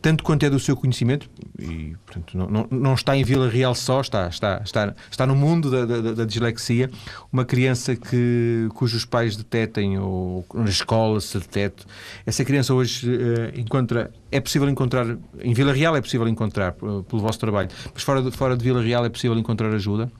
tanto 0.00 0.22
quanto 0.22 0.44
é 0.44 0.50
do 0.50 0.60
seu 0.60 0.76
conhecimento, 0.76 1.28
e 1.58 1.96
portanto, 2.06 2.36
não, 2.36 2.46
não, 2.48 2.68
não, 2.70 2.94
está 2.94 3.16
em 3.16 3.24
Vila 3.24 3.48
Real 3.48 3.74
só, 3.74 4.00
está, 4.00 4.28
está, 4.28 4.60
está, 4.64 4.94
está 5.10 5.26
no 5.26 5.34
mundo 5.34 5.70
da, 5.70 5.84
da, 5.84 6.12
da 6.12 6.24
dislexia, 6.24 6.90
uma 7.32 7.44
criança 7.44 7.96
que, 7.96 8.68
cujos 8.74 9.04
pais 9.04 9.36
detetem 9.36 9.98
ou 9.98 10.46
na 10.54 10.68
escola 10.68 11.20
se 11.20 11.38
detete, 11.38 11.84
essa 12.24 12.44
criança 12.44 12.72
hoje 12.72 13.10
uh, 13.10 13.58
encontra, 13.58 14.12
é 14.30 14.40
possível 14.40 14.68
encontrar, 14.68 15.06
em 15.40 15.52
Vila 15.52 15.72
Real 15.72 15.96
é 15.96 16.00
possível 16.00 16.28
encontrar 16.28 16.74
uh, 16.80 17.02
pelo 17.02 17.20
vosso 17.20 17.38
trabalho, 17.38 17.68
mas 17.92 18.02
fora 18.02 18.22
de, 18.22 18.30
fora 18.30 18.56
de 18.56 18.62
Vila 18.62 18.82
Real 18.82 19.04
é 19.04 19.08
possível 19.08 19.36
encontrar 19.36 19.72
ajuda? 19.74 20.10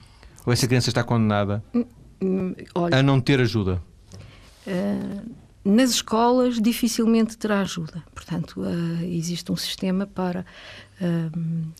Ou 0.45 0.53
essa 0.53 0.67
criança 0.67 0.89
está 0.89 1.03
condenada 1.03 1.63
hum, 1.73 1.85
hum, 2.21 2.55
Olha, 2.75 2.97
a 2.97 3.03
não 3.03 3.19
ter 3.19 3.39
ajuda? 3.39 3.81
Uh 4.67 5.48
nas 5.69 5.91
escolas 5.91 6.59
dificilmente 6.59 7.37
terá 7.37 7.61
ajuda. 7.61 8.03
Portanto, 8.13 8.61
uh, 8.61 9.03
existe 9.03 9.51
um 9.51 9.55
sistema 9.55 10.05
para. 10.05 10.45
Uh, 11.01 11.79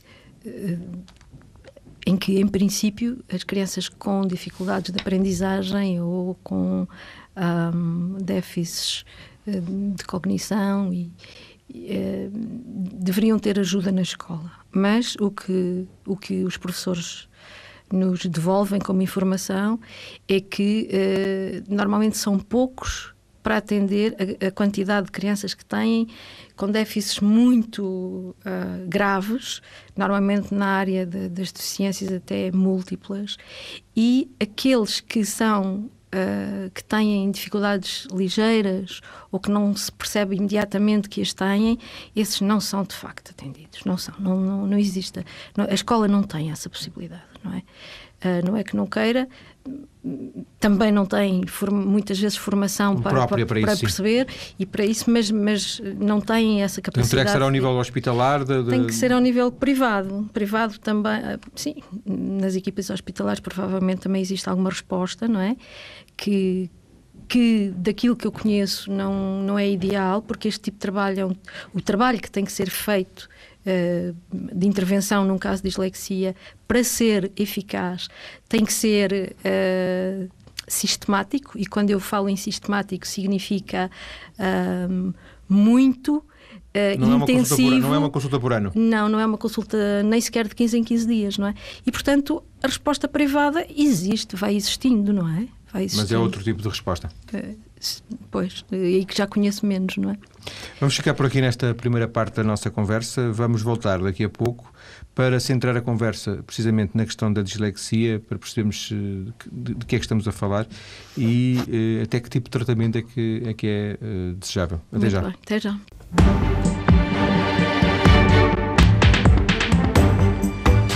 em 2.07 2.15
que, 2.15 2.39
em 2.39 2.47
princípio, 2.47 3.23
as 3.31 3.43
crianças 3.43 3.89
com 3.89 4.25
dificuldades 4.25 4.91
de 4.91 4.99
aprendizagem 4.99 6.01
ou 6.01 6.33
com 6.43 6.87
um, 7.35 8.17
déficits 8.23 9.05
de 9.95 10.03
cognição 10.05 10.93
e, 10.93 11.11
e 11.69 12.29
deveriam 12.93 13.37
ter 13.37 13.59
ajuda 13.59 13.91
na 13.91 14.01
escola. 14.01 14.49
Mas 14.71 15.15
o 15.19 15.29
que, 15.29 15.85
o 16.07 16.15
que 16.15 16.43
os 16.45 16.55
professores 16.57 17.27
nos 17.91 18.25
devolvem 18.25 18.79
como 18.79 19.01
informação 19.01 19.79
é 20.27 20.39
que 20.39 20.89
normalmente 21.67 22.17
são 22.17 22.39
poucos 22.39 23.13
para 23.49 23.57
atender 23.57 24.15
a, 24.43 24.45
a 24.45 24.51
quantidade 24.51 25.07
de 25.07 25.11
crianças 25.11 25.55
que 25.55 25.65
têm 25.65 26.07
com 26.55 26.69
déficits 26.69 27.19
muito 27.19 27.83
uh, 27.83 28.87
graves, 28.87 29.59
normalmente 29.97 30.53
na 30.53 30.67
área 30.67 31.03
de, 31.03 31.29
das 31.29 31.51
deficiências 31.51 32.11
até 32.11 32.51
múltiplas, 32.51 33.37
e 33.97 34.29
aqueles 34.39 34.99
que 34.99 35.25
são 35.25 35.89
uh, 36.13 36.69
que 36.75 36.83
têm 36.83 37.31
dificuldades 37.31 38.07
ligeiras 38.13 39.01
ou 39.31 39.39
que 39.39 39.49
não 39.49 39.75
se 39.75 39.91
percebe 39.91 40.35
imediatamente 40.35 41.09
que 41.09 41.19
as 41.19 41.33
têm, 41.33 41.79
esses 42.15 42.41
não 42.41 42.59
são 42.59 42.83
de 42.83 42.93
facto 42.93 43.31
atendidos. 43.31 43.83
Não 43.83 43.97
são, 43.97 44.13
não, 44.19 44.39
não, 44.39 44.67
não 44.67 44.77
existe. 44.77 45.25
Não, 45.57 45.65
a 45.65 45.73
escola 45.73 46.07
não 46.07 46.21
tem 46.21 46.51
essa 46.51 46.69
possibilidade, 46.69 47.23
não 47.43 47.51
é? 47.51 47.63
Uh, 48.19 48.45
não 48.45 48.57
é 48.57 48.63
que 48.65 48.75
não 48.75 48.85
queira, 48.85 49.29
também 50.59 50.91
não 50.91 51.05
tem 51.05 51.43
muitas 51.71 52.17
vezes 52.19 52.37
formação 52.37 53.01
para, 53.01 53.27
para, 53.27 53.45
para, 53.45 53.61
para 53.61 53.77
perceber 53.77 54.27
e 54.57 54.65
para 54.65 54.85
isso, 54.85 55.09
mas, 55.11 55.29
mas 55.29 55.81
não 55.99 56.21
tem 56.21 56.61
essa 56.63 56.81
capacidade. 56.81 57.07
Então 57.07 57.09
teria 57.09 57.25
que 57.25 57.31
ser 57.31 57.41
ao 57.41 57.49
nível 57.49 57.71
hospitalar? 57.71 58.45
De, 58.45 58.63
de... 58.63 58.69
Tem 58.69 58.87
que 58.87 58.93
ser 58.93 59.11
ao 59.11 59.19
nível 59.19 59.51
privado. 59.51 60.29
Privado 60.33 60.79
também, 60.79 61.11
ah, 61.11 61.39
sim, 61.53 61.75
nas 62.05 62.55
equipas 62.55 62.89
hospitalares 62.89 63.41
provavelmente 63.41 64.01
também 64.01 64.21
existe 64.21 64.49
alguma 64.49 64.69
resposta, 64.69 65.27
não 65.27 65.41
é? 65.41 65.57
Que, 66.15 66.69
que 67.27 67.73
daquilo 67.75 68.15
que 68.15 68.25
eu 68.25 68.31
conheço 68.31 68.89
não, 68.91 69.43
não 69.43 69.59
é 69.59 69.69
ideal, 69.69 70.21
porque 70.21 70.47
este 70.47 70.61
tipo 70.61 70.75
de 70.75 70.81
trabalho 70.81 71.19
é 71.19 71.25
um, 71.25 71.35
o 71.73 71.81
trabalho 71.81 72.19
que 72.19 72.31
tem 72.31 72.45
que 72.45 72.51
ser 72.51 72.69
feito 72.69 73.29
de 73.65 74.67
intervenção 74.67 75.25
num 75.25 75.37
caso 75.37 75.61
de 75.61 75.69
dislexia, 75.69 76.35
para 76.67 76.83
ser 76.83 77.31
eficaz, 77.35 78.07
tem 78.47 78.63
que 78.63 78.73
ser 78.73 79.35
uh, 79.39 80.29
sistemático, 80.67 81.57
e 81.57 81.65
quando 81.65 81.89
eu 81.89 81.99
falo 81.99 82.29
em 82.29 82.35
sistemático, 82.35 83.05
significa 83.07 83.89
uh, 84.39 85.13
muito. 85.47 86.23
Uh, 86.69 86.99
não 86.99 87.17
intensivo. 87.17 87.75
É 87.75 87.79
não 87.79 87.95
é 87.95 87.97
uma 87.97 88.09
consulta 88.09 88.39
por 88.39 88.53
ano? 88.53 88.71
Não, 88.75 89.09
não 89.09 89.19
é 89.19 89.25
uma 89.25 89.37
consulta 89.37 90.03
nem 90.03 90.21
sequer 90.21 90.47
de 90.47 90.55
15 90.55 90.77
em 90.77 90.83
15 90.83 91.07
dias, 91.07 91.37
não 91.37 91.47
é? 91.47 91.55
E, 91.85 91.91
portanto, 91.91 92.43
a 92.61 92.67
resposta 92.67 93.07
privada 93.07 93.65
existe, 93.75 94.35
vai 94.35 94.55
existindo, 94.55 95.11
não 95.11 95.27
é? 95.27 95.47
Mas 95.73 96.11
é 96.11 96.17
outro 96.17 96.43
tipo 96.43 96.61
de 96.61 96.67
resposta. 96.67 97.09
Uh, 97.33 97.55
pois, 98.31 98.65
e 98.71 99.05
que 99.05 99.17
já 99.17 99.27
conheço 99.27 99.65
menos, 99.65 99.97
não 99.97 100.11
é? 100.11 100.17
Vamos 100.79 100.95
ficar 100.95 101.13
por 101.13 101.25
aqui 101.25 101.41
nesta 101.41 101.73
primeira 101.75 102.07
parte 102.07 102.35
da 102.35 102.43
nossa 102.43 102.69
conversa. 102.69 103.31
Vamos 103.31 103.61
voltar 103.61 103.99
daqui 103.99 104.23
a 104.23 104.29
pouco 104.29 104.71
para 105.13 105.39
centrar 105.39 105.75
a 105.75 105.81
conversa 105.81 106.41
precisamente 106.45 106.91
na 106.95 107.05
questão 107.05 107.31
da 107.31 107.41
dislexia, 107.41 108.19
para 108.19 108.37
percebermos 108.37 108.91
uh, 108.91 109.33
de, 109.51 109.75
que 109.85 109.95
é 109.95 109.99
que 109.99 110.05
estamos 110.05 110.27
a 110.27 110.31
falar 110.31 110.65
e 111.17 111.57
uh, 111.67 112.03
até 112.03 112.19
que 112.19 112.29
tipo 112.29 112.45
de 112.45 112.51
tratamento 112.51 112.97
é 112.97 113.01
que 113.01 113.43
é, 113.45 113.53
que 113.53 113.67
é 113.67 113.97
desejável. 114.37 114.81
Até 114.87 114.97
Muito 114.97 115.09
já. 115.09 115.21
Bem, 115.21 115.35
até 115.43 115.59
já. 115.59 116.78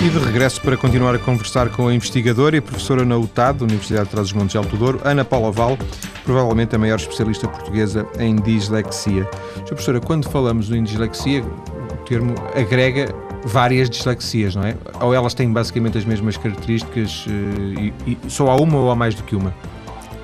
E 0.04 0.10
de 0.10 0.20
regresso 0.20 0.60
para 0.60 0.76
continuar 0.76 1.16
a 1.16 1.18
conversar 1.18 1.70
com 1.70 1.88
a 1.88 1.94
investigadora 1.94 2.58
e 2.58 2.60
professora 2.60 3.06
na 3.06 3.18
UTAD, 3.18 3.60
da 3.60 3.64
Universidade 3.64 4.04
de 4.04 4.12
Trás-os-Montes 4.12 4.54
Alto 4.54 4.76
Douro, 4.76 5.00
Ana 5.02 5.24
Paula 5.24 5.50
Val, 5.50 5.78
provavelmente 6.26 6.76
a 6.76 6.78
maior 6.78 6.98
especialista 6.98 7.48
portuguesa 7.48 8.06
em 8.20 8.36
dislexia. 8.36 9.22
Sra. 9.22 9.66
Professora, 9.66 10.02
quando 10.02 10.30
falamos 10.30 10.70
em 10.72 10.84
dislexia, 10.84 11.42
o 11.42 11.96
termo 12.06 12.36
agrega 12.54 13.16
várias 13.46 13.90
dislexias, 13.90 14.58
não 14.58 14.66
é? 14.66 14.76
Ou 15.00 15.14
elas 15.14 15.34
têm 15.34 15.50
basicamente 15.50 15.98
as 15.98 16.04
mesmas 16.04 16.36
características 16.36 17.26
eh, 17.30 17.94
e, 18.06 18.18
e 18.26 18.30
só 18.30 18.50
há 18.50 18.58
uma 18.58 18.80
ou 18.80 18.92
há 18.92 18.96
mais 18.98 19.16
do 19.16 19.24
que 19.24 19.38
uma? 19.38 19.56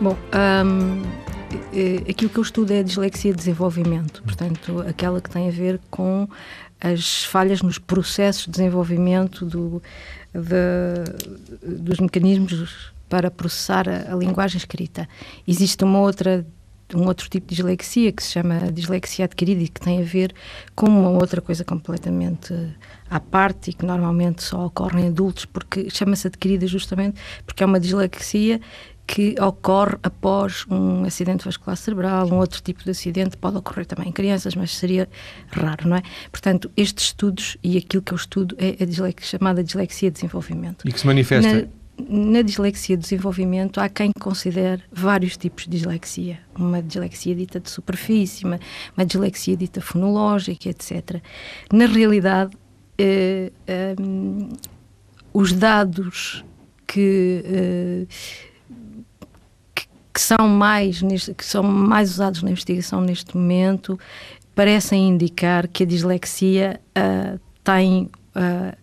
Bom, 0.01 0.17
um, 0.65 1.01
aquilo 2.09 2.29
que 2.29 2.38
eu 2.38 2.43
estudo 2.43 2.74
é 2.74 2.79
a 2.79 2.83
dislexia 2.83 3.31
de 3.31 3.38
desenvolvimento, 3.38 4.21
portanto, 4.24 4.83
aquela 4.86 5.21
que 5.21 5.29
tem 5.29 5.48
a 5.48 5.51
ver 5.51 5.79
com 5.89 6.27
as 6.81 7.24
falhas 7.25 7.62
nos 7.62 7.77
processos 7.77 8.45
de 8.45 8.51
desenvolvimento 8.51 9.45
do, 9.45 9.81
de, 10.33 11.77
dos 11.77 12.00
mecanismos 12.00 12.91
para 13.09 13.29
processar 13.29 13.89
a, 13.89 14.13
a, 14.13 14.15
linguagem 14.15 14.57
escrita. 14.57 15.07
Existe 15.48 15.83
uma 15.83 16.00
outra 16.00 16.46
um 16.92 17.05
outro 17.05 17.29
tipo 17.29 17.46
de 17.48 17.55
dislexia 17.55 18.11
que 18.11 18.24
se 18.24 18.31
chama 18.31 18.72
dislexia 18.72 19.25
adquirida 19.25 19.61
e 19.61 19.68
que 19.68 19.79
tem 19.79 20.01
a 20.01 20.03
ver 20.03 20.33
com 20.75 20.87
uma 20.87 21.09
outra 21.09 21.39
coisa 21.39 21.63
completamente 21.63 22.51
à 23.07 23.20
parte 23.20 23.70
e 23.70 23.74
que 23.74 23.85
normalmente 23.85 24.42
só 24.42 24.65
ocorre 24.65 25.01
em 25.01 25.07
adultos 25.09 25.46
porque 25.46 25.87
chama-se 25.92 26.25
adquirida 26.25 26.65
justamente 26.65 27.22
porque 27.46 27.61
é 27.61 27.65
uma 27.68 27.79
dislexia 27.79 28.59
que 29.09 29.33
ocorre 29.41 29.98
após 30.03 30.67
um 30.69 31.03
acidente 31.03 31.43
vascular 31.43 31.75
cerebral, 31.75 32.27
um 32.27 32.37
outro 32.37 32.61
tipo 32.61 32.83
de 32.83 32.91
acidente, 32.91 33.35
pode 33.35 33.57
ocorrer 33.57 33.83
também 33.83 34.09
em 34.09 34.11
crianças, 34.11 34.53
mas 34.53 34.69
seria 34.77 35.09
raro, 35.50 35.89
não 35.89 35.98
é? 35.98 36.03
Portanto, 36.31 36.69
estes 36.77 37.05
estudos 37.05 37.57
e 37.63 37.75
aquilo 37.75 38.03
que 38.03 38.13
eu 38.13 38.15
estudo 38.15 38.55
é 38.59 38.83
a 38.83 38.85
dislexia, 38.85 39.39
chamada 39.39 39.63
dislexia 39.63 40.11
de 40.11 40.13
desenvolvimento. 40.13 40.87
E 40.87 40.93
que 40.93 41.00
se 41.00 41.07
manifesta? 41.07 41.67
Na, 41.98 42.31
na 42.37 42.41
dislexia 42.43 42.95
de 42.95 43.01
desenvolvimento 43.01 43.81
há 43.81 43.89
quem 43.89 44.11
considere 44.11 44.83
vários 44.91 45.35
tipos 45.35 45.63
de 45.63 45.72
dislexia. 45.72 46.37
Uma 46.55 46.79
dislexia 46.79 47.33
dita 47.33 47.59
de 47.59 47.72
superfície, 47.72 48.45
uma, 48.45 48.59
uma 48.95 49.07
dislexia 49.07 49.57
dita 49.57 49.81
fonológica, 49.81 50.69
etc. 50.69 51.19
Na 51.74 51.87
realidade, 51.87 52.55
eh, 52.95 53.51
eh, 53.65 53.95
os 55.33 55.51
dados 55.51 56.45
que 56.85 57.43
eh, 57.45 58.07
que 60.13 60.22
são 60.22 60.48
mais 60.48 61.00
que 61.37 61.45
são 61.45 61.63
mais 61.63 62.11
usados 62.11 62.43
na 62.43 62.51
investigação 62.51 63.01
neste 63.01 63.37
momento 63.37 64.00
parecem 64.55 65.09
indicar 65.09 65.67
que 65.67 65.83
a 65.83 65.85
dislexia 65.85 66.81
uh, 66.98 67.39
tem 67.63 68.09
uh, 68.35 68.75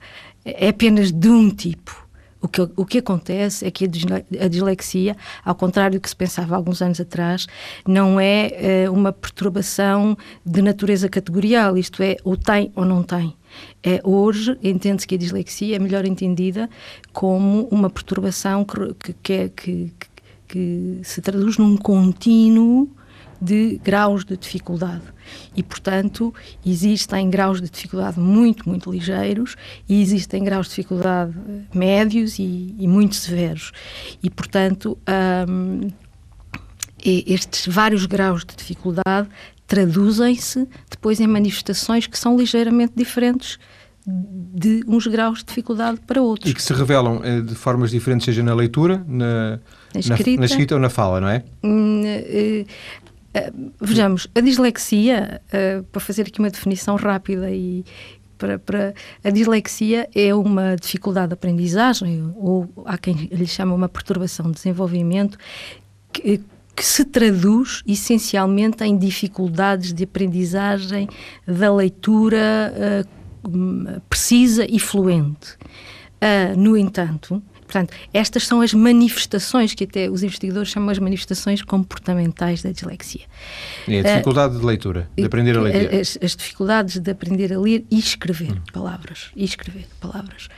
é 0.46 0.68
apenas 0.68 1.10
de 1.10 1.28
um 1.28 1.50
tipo. 1.50 2.06
O 2.40 2.48
que, 2.48 2.60
o 2.76 2.86
que 2.86 2.98
acontece 2.98 3.66
é 3.66 3.70
que 3.70 3.84
a 3.84 4.48
dislexia, 4.48 5.16
ao 5.44 5.54
contrário 5.54 5.98
do 5.98 6.02
que 6.02 6.08
se 6.08 6.14
pensava 6.14 6.54
alguns 6.54 6.80
anos 6.80 7.00
atrás, 7.00 7.48
não 7.86 8.20
é 8.20 8.86
uh, 8.88 8.92
uma 8.92 9.12
perturbação 9.12 10.16
de 10.44 10.62
natureza 10.62 11.08
categorial, 11.08 11.76
isto 11.76 12.02
é, 12.02 12.16
ou 12.22 12.36
tem 12.36 12.70
ou 12.76 12.84
não 12.84 13.02
tem. 13.02 13.34
É, 13.82 14.00
hoje 14.04 14.56
entende-se 14.62 15.06
que 15.06 15.16
a 15.16 15.18
dislexia 15.18 15.76
é 15.76 15.78
melhor 15.78 16.04
entendida 16.04 16.70
como 17.12 17.66
uma 17.70 17.90
perturbação 17.90 18.64
que, 18.64 19.12
que, 19.22 19.48
que, 19.48 19.92
é, 19.98 20.05
que 20.46 21.00
se 21.02 21.20
traduz 21.20 21.58
num 21.58 21.76
contínuo 21.76 22.88
de 23.40 23.80
graus 23.82 24.24
de 24.24 24.36
dificuldade. 24.36 25.02
E, 25.54 25.62
portanto, 25.62 26.32
existem 26.64 27.28
graus 27.28 27.60
de 27.60 27.68
dificuldade 27.68 28.18
muito, 28.18 28.68
muito 28.68 28.90
ligeiros 28.90 29.56
e 29.88 30.00
existem 30.00 30.42
graus 30.42 30.66
de 30.66 30.70
dificuldade 30.70 31.34
médios 31.74 32.38
e, 32.38 32.74
e 32.78 32.86
muito 32.86 33.16
severos. 33.16 33.72
E, 34.22 34.30
portanto, 34.30 34.96
um, 35.48 35.88
estes 37.04 37.66
vários 37.72 38.06
graus 38.06 38.44
de 38.44 38.56
dificuldade 38.56 39.28
traduzem-se 39.66 40.66
depois 40.90 41.20
em 41.20 41.26
manifestações 41.26 42.06
que 42.06 42.18
são 42.18 42.36
ligeiramente 42.36 42.92
diferentes 42.96 43.58
de 44.06 44.84
uns 44.86 45.06
graus 45.08 45.40
de 45.40 45.46
dificuldade 45.46 46.00
para 46.06 46.22
outros. 46.22 46.50
E 46.50 46.54
que 46.54 46.62
se 46.62 46.72
revelam 46.72 47.20
eh, 47.24 47.40
de 47.40 47.54
formas 47.56 47.90
diferentes, 47.90 48.24
seja 48.24 48.40
na 48.42 48.54
leitura, 48.54 49.04
na, 49.06 49.58
na, 49.96 50.14
escrita, 50.14 50.30
na, 50.32 50.40
na 50.40 50.46
escrita 50.46 50.74
ou 50.74 50.80
na 50.80 50.90
fala, 50.90 51.20
não 51.20 51.28
é? 51.28 51.44
Hum, 51.62 52.02
uh, 52.02 52.62
uh, 53.38 53.72
vejamos, 53.80 54.28
a 54.34 54.40
dislexia, 54.40 55.40
uh, 55.48 55.82
para 55.84 56.00
fazer 56.00 56.22
aqui 56.22 56.38
uma 56.38 56.50
definição 56.50 56.96
rápida 56.96 57.50
e 57.50 57.84
para, 58.38 58.58
para, 58.58 58.94
a 59.24 59.30
dislexia 59.30 60.08
é 60.14 60.34
uma 60.34 60.76
dificuldade 60.76 61.28
de 61.28 61.34
aprendizagem 61.34 62.32
ou 62.36 62.68
há 62.84 62.98
quem 62.98 63.14
lhe 63.14 63.46
chama 63.46 63.74
uma 63.74 63.88
perturbação 63.88 64.46
de 64.46 64.56
desenvolvimento 64.56 65.38
que, 66.12 66.40
que 66.74 66.84
se 66.84 67.06
traduz 67.06 67.82
essencialmente 67.86 68.84
em 68.84 68.98
dificuldades 68.98 69.94
de 69.94 70.04
aprendizagem 70.04 71.08
da 71.46 71.74
leitura 71.74 73.06
precisa 74.08 74.66
e 74.68 74.78
fluente. 74.78 75.56
Uh, 76.16 76.58
no 76.58 76.76
entanto, 76.76 77.42
portanto, 77.66 77.92
estas 78.12 78.46
são 78.46 78.60
as 78.60 78.72
manifestações 78.72 79.74
que 79.74 79.84
até 79.84 80.08
os 80.08 80.22
investigadores 80.22 80.70
chamam 80.70 80.90
as 80.90 80.98
manifestações 80.98 81.62
comportamentais 81.62 82.62
da 82.62 82.70
dislexia. 82.70 83.22
É 83.88 84.00
a 84.00 84.02
dificuldade 84.02 84.56
uh, 84.56 84.60
de 84.60 84.64
leitura, 84.64 85.08
de 85.16 85.24
aprender 85.24 85.56
a 85.56 85.60
ler. 85.60 85.94
As, 85.94 86.18
as, 86.22 86.36
dificuldades 86.36 86.98
de 86.98 87.10
aprender 87.10 87.52
a 87.52 87.58
ler 87.58 87.84
e 87.90 87.98
escrever 87.98 88.52
hum. 88.52 88.60
palavras, 88.72 89.30
e 89.34 89.44
escrever 89.44 89.86
palavras 90.00 90.48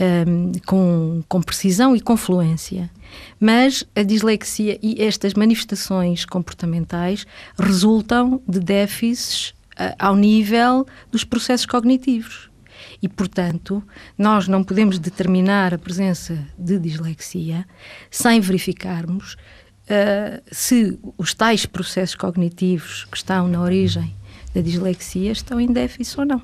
um, 0.00 0.52
com, 0.66 1.22
com 1.28 1.42
precisão 1.42 1.94
e 1.94 2.00
com 2.00 2.16
fluência. 2.16 2.90
Mas 3.38 3.84
a 3.94 4.02
dislexia 4.02 4.78
e 4.82 5.02
estas 5.02 5.34
manifestações 5.34 6.24
comportamentais 6.24 7.26
resultam 7.58 8.40
de 8.48 8.58
déficits 8.58 9.54
ao 9.98 10.16
nível 10.16 10.86
dos 11.10 11.24
processos 11.24 11.66
cognitivos. 11.66 12.48
E, 13.02 13.08
portanto, 13.08 13.82
nós 14.16 14.48
não 14.48 14.62
podemos 14.62 14.98
determinar 14.98 15.74
a 15.74 15.78
presença 15.78 16.38
de 16.58 16.78
dislexia 16.78 17.66
sem 18.10 18.40
verificarmos 18.40 19.34
uh, 19.34 20.42
se 20.50 20.98
os 21.16 21.34
tais 21.34 21.66
processos 21.66 22.14
cognitivos 22.14 23.04
que 23.04 23.16
estão 23.16 23.48
na 23.48 23.60
origem 23.60 24.14
da 24.54 24.60
dislexia 24.60 25.32
estão 25.32 25.60
em 25.60 25.72
déficit 25.72 26.20
ou 26.20 26.26
não. 26.26 26.42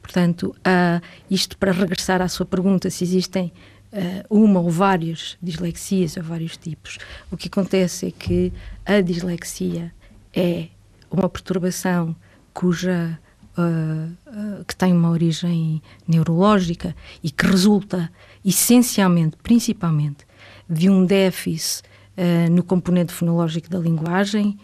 Portanto, 0.00 0.54
uh, 0.58 1.02
isto 1.30 1.56
para 1.56 1.72
regressar 1.72 2.20
à 2.20 2.28
sua 2.28 2.44
pergunta, 2.44 2.90
se 2.90 3.04
existem 3.04 3.52
uh, 3.92 4.24
uma 4.28 4.60
ou 4.60 4.70
várias 4.70 5.36
dislexias 5.40 6.16
ou 6.16 6.22
vários 6.22 6.56
tipos, 6.56 6.98
o 7.30 7.36
que 7.36 7.48
acontece 7.48 8.06
é 8.06 8.10
que 8.10 8.52
a 8.84 9.00
dislexia 9.00 9.92
é 10.34 10.68
uma 11.10 11.28
perturbação 11.28 12.16
cuja 12.52 13.18
uh, 13.56 14.60
uh, 14.60 14.64
que 14.64 14.74
tem 14.74 14.92
uma 14.92 15.10
origem 15.10 15.82
neurológica 16.06 16.94
e 17.22 17.30
que 17.30 17.46
resulta 17.46 18.10
essencialmente, 18.44 19.36
principalmente, 19.42 20.26
de 20.68 20.88
um 20.88 21.04
déficit 21.04 21.82
uh, 22.16 22.50
no 22.50 22.62
componente 22.62 23.12
fonológico 23.12 23.68
da 23.68 23.78
linguagem. 23.78 24.58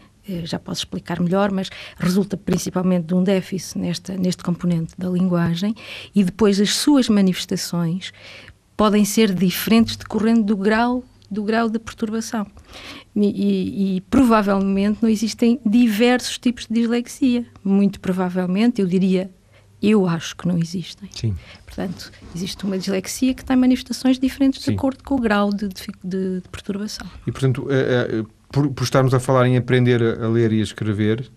Já 0.44 0.58
posso 0.58 0.80
explicar 0.80 1.20
melhor, 1.20 1.50
mas 1.50 1.70
resulta 1.96 2.36
principalmente 2.36 3.06
de 3.06 3.14
um 3.14 3.22
déficit 3.24 3.78
nesta, 3.78 4.14
neste 4.14 4.44
componente 4.44 4.92
da 4.98 5.08
linguagem 5.08 5.74
e 6.14 6.22
depois 6.22 6.60
as 6.60 6.74
suas 6.74 7.08
manifestações 7.08 8.12
podem 8.76 9.06
ser 9.06 9.32
diferentes 9.32 9.96
decorrendo 9.96 10.42
do 10.42 10.54
grau 10.54 11.02
do 11.30 11.42
grau 11.42 11.68
de 11.68 11.78
perturbação. 11.78 12.46
E, 13.14 13.26
e, 13.26 13.96
e, 13.96 14.00
provavelmente 14.02 14.98
não 15.02 15.08
existem 15.08 15.60
diversos 15.64 16.38
tipos 16.38 16.66
de 16.66 16.74
dislexia. 16.74 17.44
Muito 17.62 18.00
provavelmente, 18.00 18.80
eu 18.80 18.86
diria, 18.86 19.30
eu 19.82 20.06
acho 20.06 20.36
que 20.36 20.46
não 20.48 20.58
existem. 20.58 21.08
Sim. 21.12 21.36
Portanto, 21.64 22.10
existe 22.34 22.64
uma 22.64 22.78
dislexia 22.78 23.34
que 23.34 23.44
tem 23.44 23.56
manifestações 23.56 24.18
diferentes 24.18 24.62
Sim. 24.62 24.72
de 24.72 24.76
acordo 24.76 25.04
com 25.04 25.14
o 25.14 25.18
grau 25.18 25.50
de, 25.50 25.68
de, 25.68 26.40
de, 26.40 26.48
perturbação. 26.50 27.06
E, 27.26 27.32
portanto, 27.32 27.62
uh, 27.64 28.22
uh, 28.22 28.28
por, 28.50 28.70
por, 28.70 28.84
estarmos 28.84 29.12
a 29.12 29.20
falar 29.20 29.46
em 29.46 29.56
aprender 29.56 30.02
a, 30.02 30.24
a 30.24 30.28
ler 30.28 30.52
e 30.52 30.60
a 30.60 30.62
escrever, 30.62 31.30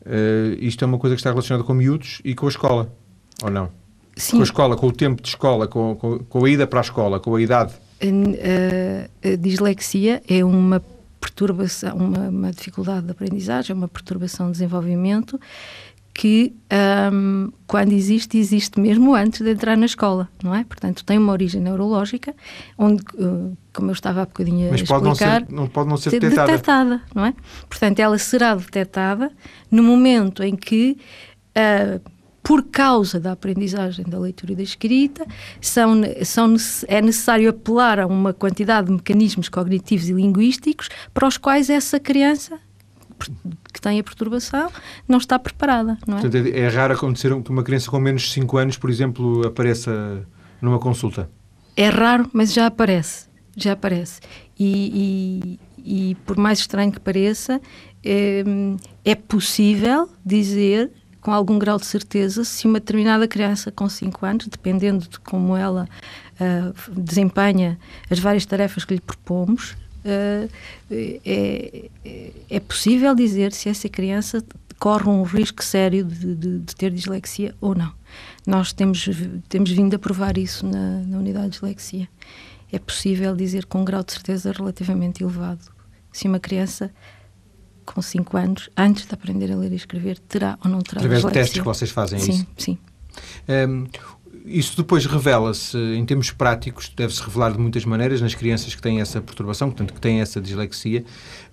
uh, 0.00 0.54
isto 0.58 0.84
é 0.84 0.86
uma 0.86 0.98
coisa 0.98 1.14
que 1.14 1.20
está 1.20 1.30
relacionada 1.30 1.64
com 1.64 1.72
miúdos 1.74 2.20
e 2.24 2.34
com 2.34 2.46
a 2.46 2.48
escola, 2.48 2.94
ou 3.42 3.50
não? 3.50 3.70
Sim. 4.16 4.36
Com 4.36 4.42
a 4.42 4.44
escola, 4.44 4.76
com 4.76 4.86
o 4.88 4.92
tempo 4.92 5.22
de 5.22 5.28
escola, 5.28 5.66
com, 5.66 5.94
com, 5.96 6.18
com 6.18 6.44
a 6.44 6.50
ida 6.50 6.66
para 6.66 6.80
a 6.80 6.82
escola, 6.82 7.18
com 7.18 7.34
a 7.34 7.40
idade 7.40 7.72
a, 8.02 9.28
a 9.28 9.36
dislexia 9.36 10.22
é 10.28 10.44
uma 10.44 10.82
perturbação, 11.20 11.96
uma, 11.96 12.28
uma, 12.28 12.50
dificuldade 12.50 13.06
de 13.06 13.12
aprendizagem, 13.12 13.74
uma 13.74 13.88
perturbação 13.88 14.46
de 14.46 14.52
desenvolvimento 14.52 15.40
que 16.14 16.54
um, 17.12 17.50
quando 17.66 17.92
existe, 17.92 18.36
existe 18.36 18.78
mesmo 18.78 19.14
antes 19.14 19.40
de 19.40 19.50
entrar 19.50 19.76
na 19.76 19.86
escola, 19.86 20.28
não 20.42 20.54
é? 20.54 20.62
Portanto, 20.64 21.04
tem 21.04 21.16
uma 21.16 21.32
origem 21.32 21.60
neurológica, 21.60 22.34
onde, 22.76 23.02
uh, 23.14 23.56
como 23.72 23.88
eu 23.88 23.92
estava 23.92 24.20
há 24.20 24.26
bocadinho 24.26 24.70
Mas 24.70 24.82
a 24.82 24.84
pode 24.84 25.08
explicar... 25.08 25.40
Não, 25.40 25.46
ser, 25.46 25.54
não 25.54 25.66
pode 25.68 25.88
não 25.88 25.96
ser 25.96 26.10
detectada. 26.10 26.52
detectada. 26.52 27.02
não 27.14 27.24
é? 27.24 27.34
Portanto, 27.68 27.98
ela 28.00 28.18
será 28.18 28.54
detectada 28.54 29.30
no 29.70 29.82
momento 29.82 30.42
em 30.42 30.54
que 30.54 30.98
uh, 31.56 32.11
por 32.42 32.64
causa 32.64 33.20
da 33.20 33.32
aprendizagem 33.32 34.04
da 34.04 34.18
leitura 34.18 34.52
e 34.52 34.56
da 34.56 34.62
escrita, 34.62 35.24
são, 35.60 36.02
são, 36.24 36.56
é 36.88 37.00
necessário 37.00 37.48
apelar 37.48 38.00
a 38.00 38.06
uma 38.06 38.32
quantidade 38.32 38.88
de 38.88 38.94
mecanismos 38.94 39.48
cognitivos 39.48 40.08
e 40.08 40.12
linguísticos 40.12 40.88
para 41.14 41.26
os 41.26 41.38
quais 41.38 41.70
essa 41.70 42.00
criança 42.00 42.58
que 43.72 43.80
tem 43.80 44.00
a 44.00 44.02
perturbação 44.02 44.70
não 45.06 45.18
está 45.18 45.38
preparada, 45.38 45.96
não 46.06 46.18
é? 46.18 46.20
Portanto, 46.20 46.46
é, 46.46 46.58
é 46.58 46.68
raro 46.68 46.94
acontecer 46.94 47.42
que 47.42 47.50
uma 47.50 47.62
criança 47.62 47.88
com 47.88 48.00
menos 48.00 48.22
de 48.22 48.30
5 48.30 48.58
anos, 48.58 48.76
por 48.76 48.90
exemplo, 48.90 49.46
apareça 49.46 50.26
numa 50.60 50.80
consulta? 50.80 51.30
É 51.76 51.88
raro, 51.88 52.28
mas 52.32 52.52
já 52.52 52.66
aparece, 52.66 53.28
já 53.56 53.72
aparece. 53.72 54.20
E, 54.58 55.58
e, 55.84 56.10
e 56.10 56.14
por 56.26 56.36
mais 56.36 56.58
estranho 56.58 56.90
que 56.90 57.00
pareça, 57.00 57.60
é, 58.04 58.42
é 59.04 59.14
possível 59.14 60.08
dizer 60.24 60.90
com 61.22 61.32
algum 61.32 61.58
grau 61.58 61.78
de 61.78 61.86
certeza 61.86 62.44
se 62.44 62.66
uma 62.66 62.80
determinada 62.80 63.26
criança 63.28 63.70
com 63.70 63.88
5 63.88 64.26
anos, 64.26 64.48
dependendo 64.48 65.06
de 65.08 65.20
como 65.20 65.56
ela 65.56 65.88
uh, 66.34 67.00
desempenha 67.00 67.78
as 68.10 68.18
várias 68.18 68.44
tarefas 68.44 68.84
que 68.84 68.94
lhe 68.94 69.00
propomos, 69.00 69.70
uh, 70.04 70.50
é, 70.90 71.88
é, 72.50 72.60
possível 72.60 73.14
dizer 73.14 73.52
se 73.52 73.68
essa 73.68 73.88
criança 73.88 74.44
corre 74.80 75.08
um 75.08 75.22
risco 75.22 75.62
sério 75.62 76.04
de, 76.04 76.34
de, 76.34 76.58
de, 76.58 76.76
ter 76.76 76.90
dislexia 76.90 77.54
ou 77.60 77.72
não. 77.72 77.92
Nós 78.44 78.72
temos, 78.72 79.08
temos 79.48 79.70
vindo 79.70 79.94
a 79.94 79.98
provar 80.00 80.36
isso 80.36 80.66
na, 80.66 80.98
na 81.06 81.18
unidade 81.18 81.46
de 81.46 81.52
dislexia. 81.52 82.08
É 82.72 82.80
possível 82.80 83.36
dizer 83.36 83.66
com 83.66 83.82
um 83.82 83.84
grau 83.84 84.02
de 84.02 84.12
certeza 84.12 84.50
relativamente 84.50 85.22
elevado 85.22 85.70
se 86.12 86.26
uma 86.26 86.40
criança 86.40 86.90
com 87.84 88.00
5 88.00 88.36
anos, 88.36 88.70
antes 88.76 89.06
de 89.06 89.14
aprender 89.14 89.52
a 89.52 89.56
ler 89.56 89.72
e 89.72 89.76
escrever, 89.76 90.18
terá 90.18 90.58
ou 90.64 90.70
não 90.70 90.80
terá 90.80 91.00
Através 91.00 91.24
de 91.24 91.30
testes 91.30 91.58
que 91.58 91.64
vocês 91.64 91.90
fazem 91.90 92.18
sim, 92.18 92.32
isso? 92.32 92.46
Sim, 92.56 92.78
um, 93.68 93.86
isso 94.44 94.76
depois 94.76 95.06
revela-se, 95.06 95.76
em 95.76 96.04
termos 96.04 96.30
práticos, 96.30 96.92
deve-se 96.96 97.22
revelar 97.22 97.52
de 97.52 97.58
muitas 97.58 97.84
maneiras 97.84 98.20
nas 98.20 98.34
crianças 98.34 98.74
que 98.74 98.82
têm 98.82 99.00
essa 99.00 99.20
perturbação, 99.20 99.68
portanto, 99.68 99.94
que 99.94 100.00
têm 100.00 100.20
essa 100.20 100.40
dislexia. 100.40 101.04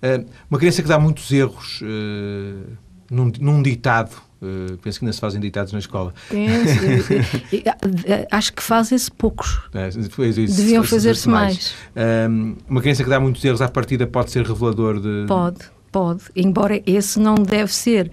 Uh, 0.02 0.28
uma 0.48 0.58
criança 0.58 0.82
que 0.82 0.88
dá 0.88 0.98
muitos 0.98 1.30
erros 1.30 1.80
uh, 1.82 2.76
num, 3.10 3.30
num 3.40 3.62
ditado, 3.62 4.30
Uh, 4.42 4.78
penso 4.78 4.98
que 4.98 5.04
ainda 5.04 5.12
se 5.12 5.20
fazem 5.20 5.38
ditados 5.38 5.70
na 5.70 5.78
escola. 5.78 6.14
Acho 8.32 8.54
que 8.54 8.62
fazem-se 8.62 9.10
poucos. 9.10 9.60
É, 9.74 9.90
Deviam 9.90 10.82
fazer-se 10.82 11.28
mais. 11.28 11.74
mais. 11.94 12.56
uma 12.66 12.80
criança 12.80 13.04
que 13.04 13.10
dá 13.10 13.20
muitos 13.20 13.44
erros 13.44 13.60
à 13.60 13.68
partida 13.68 14.06
pode 14.06 14.30
ser 14.30 14.46
revelador 14.46 14.98
de. 14.98 15.26
Pode, 15.28 15.58
pode, 15.90 16.24
embora 16.34 16.82
esse 16.86 17.18
não 17.18 17.34
deve 17.34 17.72
ser 17.72 18.10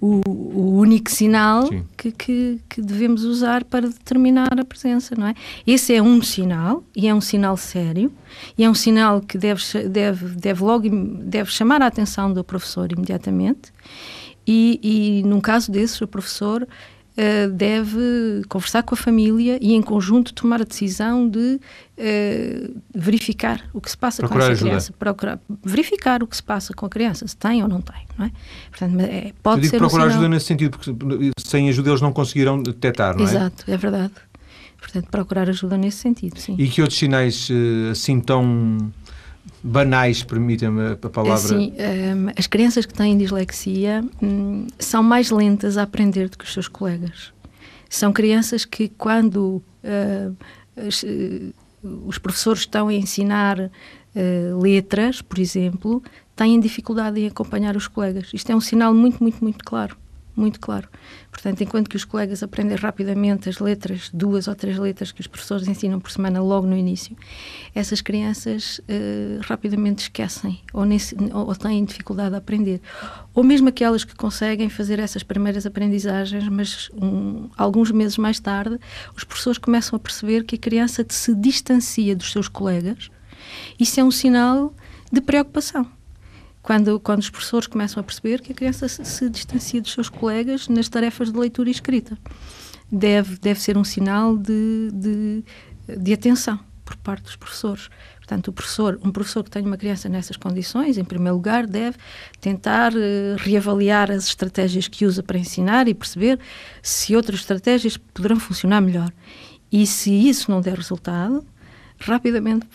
o, 0.00 0.20
o 0.28 0.78
único 0.78 1.10
sinal 1.10 1.68
que, 1.96 2.12
que, 2.12 2.60
que, 2.68 2.80
devemos 2.80 3.24
usar 3.24 3.64
para 3.64 3.88
determinar 3.88 4.58
a 4.58 4.64
presença, 4.64 5.14
não 5.16 5.26
é? 5.26 5.34
Esse 5.66 5.94
é 5.94 6.00
um 6.00 6.22
sinal, 6.22 6.84
e 6.94 7.08
é 7.08 7.14
um 7.14 7.20
sinal 7.20 7.56
sério, 7.56 8.12
e 8.56 8.64
é 8.64 8.70
um 8.70 8.74
sinal 8.74 9.20
que 9.20 9.36
deve, 9.36 9.62
deve, 9.88 10.26
deve 10.36 10.62
logo 10.62 10.88
deve 10.88 11.50
chamar 11.50 11.82
a 11.82 11.86
atenção 11.86 12.32
do 12.32 12.44
professor 12.44 12.92
imediatamente, 12.92 13.72
e, 14.46 14.80
e 14.82 15.28
num 15.28 15.40
caso 15.40 15.70
desses, 15.70 16.00
o 16.00 16.06
professor 16.06 16.66
uh, 17.18 17.50
deve 17.50 18.42
conversar 18.48 18.82
com 18.84 18.94
a 18.94 18.98
família 18.98 19.58
e, 19.60 19.74
em 19.74 19.82
conjunto, 19.82 20.32
tomar 20.32 20.60
a 20.60 20.64
decisão 20.64 21.28
de 21.28 21.58
uh, 21.98 22.80
verificar 22.94 23.68
o 23.72 23.80
que 23.80 23.90
se 23.90 23.98
passa 23.98 24.22
Procurar 24.22 24.38
com 24.38 24.44
essa 24.44 24.52
ajuda. 24.52 24.70
criança. 24.70 24.92
Procurar, 24.98 25.40
verificar 25.64 26.22
o 26.22 26.26
que 26.26 26.36
se 26.36 26.42
passa 26.42 26.72
com 26.72 26.86
a 26.86 26.88
criança, 26.88 27.26
se 27.26 27.36
tem 27.36 27.62
ou 27.62 27.68
não 27.68 27.80
tem, 27.80 28.06
não 28.16 28.26
é? 28.26 28.32
Portanto, 28.70 29.00
é, 29.00 29.32
pode 29.42 29.68
ser 29.68 29.78
procurar 29.78 30.04
um 30.04 30.08
ajuda 30.08 30.28
nesse 30.28 30.46
sentido, 30.46 30.78
porque 30.78 31.32
sem 31.40 31.68
ajuda 31.68 31.90
eles 31.90 32.00
não 32.00 32.12
conseguiram 32.12 32.62
detectar, 32.62 33.16
não 33.16 33.22
é? 33.22 33.28
Exato, 33.28 33.64
é 33.68 33.76
verdade. 33.76 34.12
Portanto, 34.80 35.08
procurar 35.10 35.48
ajuda 35.48 35.76
nesse 35.76 35.98
sentido, 35.98 36.38
sim. 36.38 36.54
E 36.56 36.68
que 36.68 36.80
outros 36.80 36.98
sinais 36.98 37.48
eh, 37.50 37.90
assim 37.90 38.20
tão 38.20 38.92
banais, 39.62 40.22
permitam-me 40.22 40.92
a 40.92 40.96
palavra. 40.96 41.34
Assim, 41.34 41.72
um, 41.72 42.32
as 42.36 42.46
crianças 42.46 42.86
que 42.86 42.94
têm 42.94 43.16
dislexia 43.16 44.04
um, 44.22 44.66
são 44.78 45.02
mais 45.02 45.30
lentas 45.30 45.76
a 45.76 45.82
aprender 45.82 46.28
do 46.28 46.38
que 46.38 46.44
os 46.44 46.52
seus 46.52 46.68
colegas. 46.68 47.32
São 47.88 48.12
crianças 48.12 48.64
que, 48.64 48.88
quando 48.88 49.62
uh, 49.82 50.36
as, 50.76 51.02
uh, 51.02 51.54
os 52.06 52.18
professores 52.18 52.60
estão 52.60 52.88
a 52.88 52.94
ensinar 52.94 53.58
uh, 53.58 54.60
letras, 54.60 55.22
por 55.22 55.38
exemplo, 55.38 56.02
têm 56.36 56.60
dificuldade 56.60 57.20
em 57.20 57.26
acompanhar 57.26 57.76
os 57.76 57.88
colegas. 57.88 58.30
Isto 58.32 58.52
é 58.52 58.56
um 58.56 58.60
sinal 58.60 58.92
muito, 58.94 59.22
muito, 59.22 59.42
muito 59.42 59.64
claro 59.64 59.96
muito 60.38 60.60
claro. 60.60 60.88
Portanto, 61.30 61.60
enquanto 61.62 61.90
que 61.90 61.96
os 61.96 62.04
colegas 62.04 62.42
aprendem 62.42 62.76
rapidamente 62.76 63.48
as 63.48 63.58
letras, 63.58 64.10
duas 64.12 64.48
ou 64.48 64.54
três 64.54 64.78
letras 64.78 65.12
que 65.12 65.20
os 65.20 65.26
professores 65.26 65.66
ensinam 65.66 66.00
por 66.00 66.10
semana 66.10 66.40
logo 66.40 66.66
no 66.66 66.76
início, 66.76 67.16
essas 67.74 68.00
crianças 68.00 68.80
uh, 68.80 69.40
rapidamente 69.42 70.02
esquecem 70.02 70.60
ou, 70.72 70.84
nesse, 70.84 71.16
ou, 71.32 71.54
têm 71.54 71.84
dificuldade 71.84 72.34
a 72.34 72.38
aprender. 72.38 72.80
Ou 73.34 73.42
mesmo 73.42 73.68
aquelas 73.68 74.04
que 74.04 74.14
conseguem 74.14 74.68
fazer 74.68 74.98
essas 74.98 75.22
primeiras 75.22 75.66
aprendizagens, 75.66 76.48
mas 76.48 76.88
um, 76.94 77.48
alguns 77.56 77.90
meses 77.90 78.16
mais 78.16 78.38
tarde, 78.38 78.78
os 79.16 79.24
professores 79.24 79.58
começam 79.58 79.96
a 79.96 80.00
perceber 80.00 80.44
que 80.44 80.54
a 80.54 80.58
criança 80.58 81.04
se 81.08 81.34
distancia 81.34 82.14
dos 82.14 82.30
seus 82.32 82.48
colegas. 82.48 83.10
Isso 83.78 83.98
é 84.00 84.04
um 84.04 84.10
sinal 84.10 84.74
de 85.10 85.20
preocupação 85.20 85.97
quando, 86.68 87.00
quando 87.00 87.20
os 87.20 87.30
professores 87.30 87.66
começam 87.66 87.98
a 87.98 88.04
perceber 88.04 88.42
que 88.42 88.52
a 88.52 88.54
criança 88.54 88.86
se, 88.88 89.02
se 89.02 89.30
distancia 89.30 89.80
dos 89.80 89.90
seus 89.90 90.10
colegas 90.10 90.68
nas 90.68 90.86
tarefas 90.86 91.32
de 91.32 91.38
leitura 91.38 91.70
e 91.70 91.72
escrita. 91.72 92.18
Deve, 92.92 93.38
deve 93.38 93.58
ser 93.58 93.78
um 93.78 93.84
sinal 93.84 94.36
de, 94.36 94.90
de, 94.92 95.44
de 95.96 96.12
atenção 96.12 96.60
por 96.84 96.94
parte 96.96 97.22
dos 97.22 97.36
professores. 97.36 97.88
Portanto, 98.18 98.52
professor, 98.52 99.00
um 99.02 99.10
professor 99.10 99.42
que 99.42 99.50
tenha 99.50 99.64
uma 99.64 99.78
criança 99.78 100.10
nessas 100.10 100.36
condições, 100.36 100.98
em 100.98 101.04
primeiro 101.04 101.36
lugar, 101.36 101.66
deve 101.66 101.96
tentar 102.38 102.92
uh, 102.92 103.36
reavaliar 103.38 104.10
as 104.10 104.26
estratégias 104.26 104.86
que 104.88 105.06
usa 105.06 105.22
para 105.22 105.38
ensinar 105.38 105.88
e 105.88 105.94
perceber 105.94 106.38
se 106.82 107.16
outras 107.16 107.40
estratégias 107.40 107.96
poderão 107.96 108.38
funcionar 108.38 108.82
melhor. 108.82 109.10
E 109.72 109.86
se 109.86 110.12
isso 110.12 110.50
não 110.50 110.60
der 110.60 110.74
resultado, 110.74 111.42
rapidamente 111.98 112.66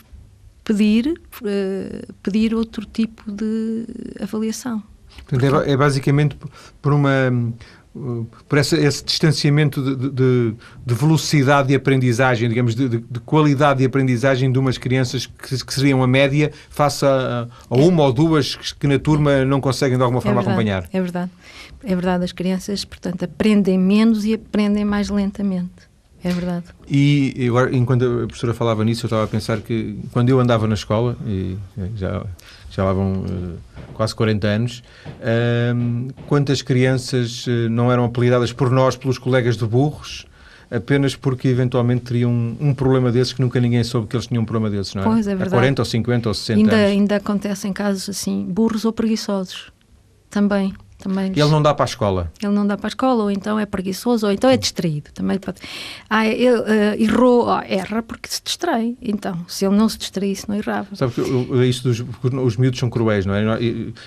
pedir, 0.64 1.20
uh, 1.42 2.12
pedir 2.22 2.54
outro 2.54 2.84
tipo 2.86 3.30
de 3.30 3.86
avaliação. 4.20 4.82
Portanto, 5.26 5.62
é, 5.62 5.72
é, 5.72 5.76
basicamente 5.76 6.36
por 6.82 6.92
uma 6.92 7.30
por 8.48 8.58
essa, 8.58 8.76
esse 8.76 9.04
distanciamento 9.04 9.80
de, 9.80 10.10
de, 10.10 10.54
de, 10.84 10.94
velocidade 10.94 11.68
de 11.68 11.76
aprendizagem, 11.76 12.48
digamos, 12.48 12.74
de, 12.74 12.88
de, 12.88 13.20
qualidade 13.20 13.78
de 13.78 13.84
aprendizagem 13.84 14.50
de 14.50 14.58
umas 14.58 14.76
crianças 14.76 15.26
que, 15.26 15.64
que 15.64 15.74
seriam 15.74 16.02
a 16.02 16.06
média 16.06 16.50
face 16.68 17.06
a, 17.06 17.46
a 17.70 17.76
uma 17.76 18.02
ou 18.02 18.12
duas 18.12 18.56
que 18.56 18.88
na 18.88 18.98
turma 18.98 19.44
não 19.44 19.60
conseguem 19.60 19.96
de 19.96 20.02
alguma 20.02 20.20
forma 20.20 20.40
é 20.40 20.44
verdade, 20.44 20.58
acompanhar. 20.58 20.88
É 20.92 21.00
verdade. 21.00 21.30
É 21.84 21.94
verdade, 21.94 22.24
as 22.24 22.32
crianças, 22.32 22.84
portanto, 22.84 23.24
aprendem 23.24 23.78
menos 23.78 24.24
e 24.24 24.34
aprendem 24.34 24.84
mais 24.84 25.08
lentamente. 25.08 25.93
É 26.24 26.32
verdade. 26.32 26.64
E 26.88 27.46
agora, 27.46 27.76
enquanto 27.76 28.02
a 28.04 28.26
professora 28.26 28.54
falava 28.54 28.82
nisso, 28.82 29.04
eu 29.04 29.08
estava 29.08 29.24
a 29.24 29.26
pensar 29.26 29.60
que 29.60 29.98
quando 30.10 30.30
eu 30.30 30.40
andava 30.40 30.66
na 30.66 30.72
escola, 30.72 31.14
e 31.26 31.58
já, 31.96 32.24
já 32.70 32.82
lá 32.82 32.94
vão 32.94 33.12
uh, 33.12 33.58
quase 33.92 34.14
40 34.14 34.46
anos, 34.46 34.82
uh, 35.06 36.14
quantas 36.26 36.62
crianças 36.62 37.46
uh, 37.46 37.68
não 37.68 37.92
eram 37.92 38.06
apelidadas 38.06 38.54
por 38.54 38.70
nós, 38.70 38.96
pelos 38.96 39.18
colegas 39.18 39.58
de 39.58 39.66
burros, 39.66 40.26
apenas 40.70 41.14
porque 41.14 41.46
eventualmente 41.46 42.04
teriam 42.04 42.30
um, 42.30 42.56
um, 42.58 42.74
problema 42.74 43.12
desses 43.12 43.34
que 43.34 43.42
nunca 43.42 43.60
ninguém 43.60 43.84
soube 43.84 44.06
que 44.06 44.16
eles 44.16 44.26
tinham 44.26 44.42
um 44.42 44.46
problema 44.46 44.74
desses, 44.74 44.94
não 44.94 45.02
é? 45.02 45.04
Pois, 45.04 45.26
é 45.26 45.34
verdade. 45.34 45.54
Há 45.54 45.58
40 45.58 45.82
ou 45.82 45.86
50 45.86 46.28
ou 46.30 46.34
60 46.34 46.58
ainda, 46.58 46.74
anos. 46.74 46.90
Ainda 46.90 47.16
acontecem 47.16 47.70
casos 47.70 48.08
assim, 48.08 48.46
burros 48.48 48.86
ou 48.86 48.94
preguiçosos, 48.94 49.70
também. 50.30 50.72
Também 51.04 51.32
ele 51.36 51.50
não 51.50 51.60
dá 51.60 51.74
para 51.74 51.84
a 51.84 51.86
escola. 51.86 52.32
Ele 52.42 52.52
não 52.52 52.66
dá 52.66 52.76
para 52.76 52.86
a 52.86 52.88
escola, 52.88 53.24
ou 53.24 53.30
então 53.30 53.58
é 53.58 53.66
preguiçoso, 53.66 54.26
ou 54.26 54.32
então 54.32 54.48
é 54.48 54.56
distraído. 54.56 55.10
Também 55.12 55.38
pode... 55.38 55.58
Ah, 56.08 56.26
ele 56.26 56.48
uh, 56.48 56.64
errou, 56.98 57.46
oh, 57.46 57.60
erra 57.60 58.02
porque 58.02 58.28
se 58.28 58.40
distrai. 58.42 58.96
Então, 59.02 59.44
se 59.46 59.66
ele 59.66 59.76
não 59.76 59.88
se 59.88 59.98
distraísse, 59.98 60.48
não 60.48 60.56
errava. 60.56 60.88
Sabe 60.96 61.12
que 61.12 61.20
isso 61.66 61.82
dos 61.84 62.02
os 62.32 62.56
miúdos 62.56 62.80
são 62.80 62.88
cruéis, 62.88 63.26
não 63.26 63.34
é? 63.34 63.42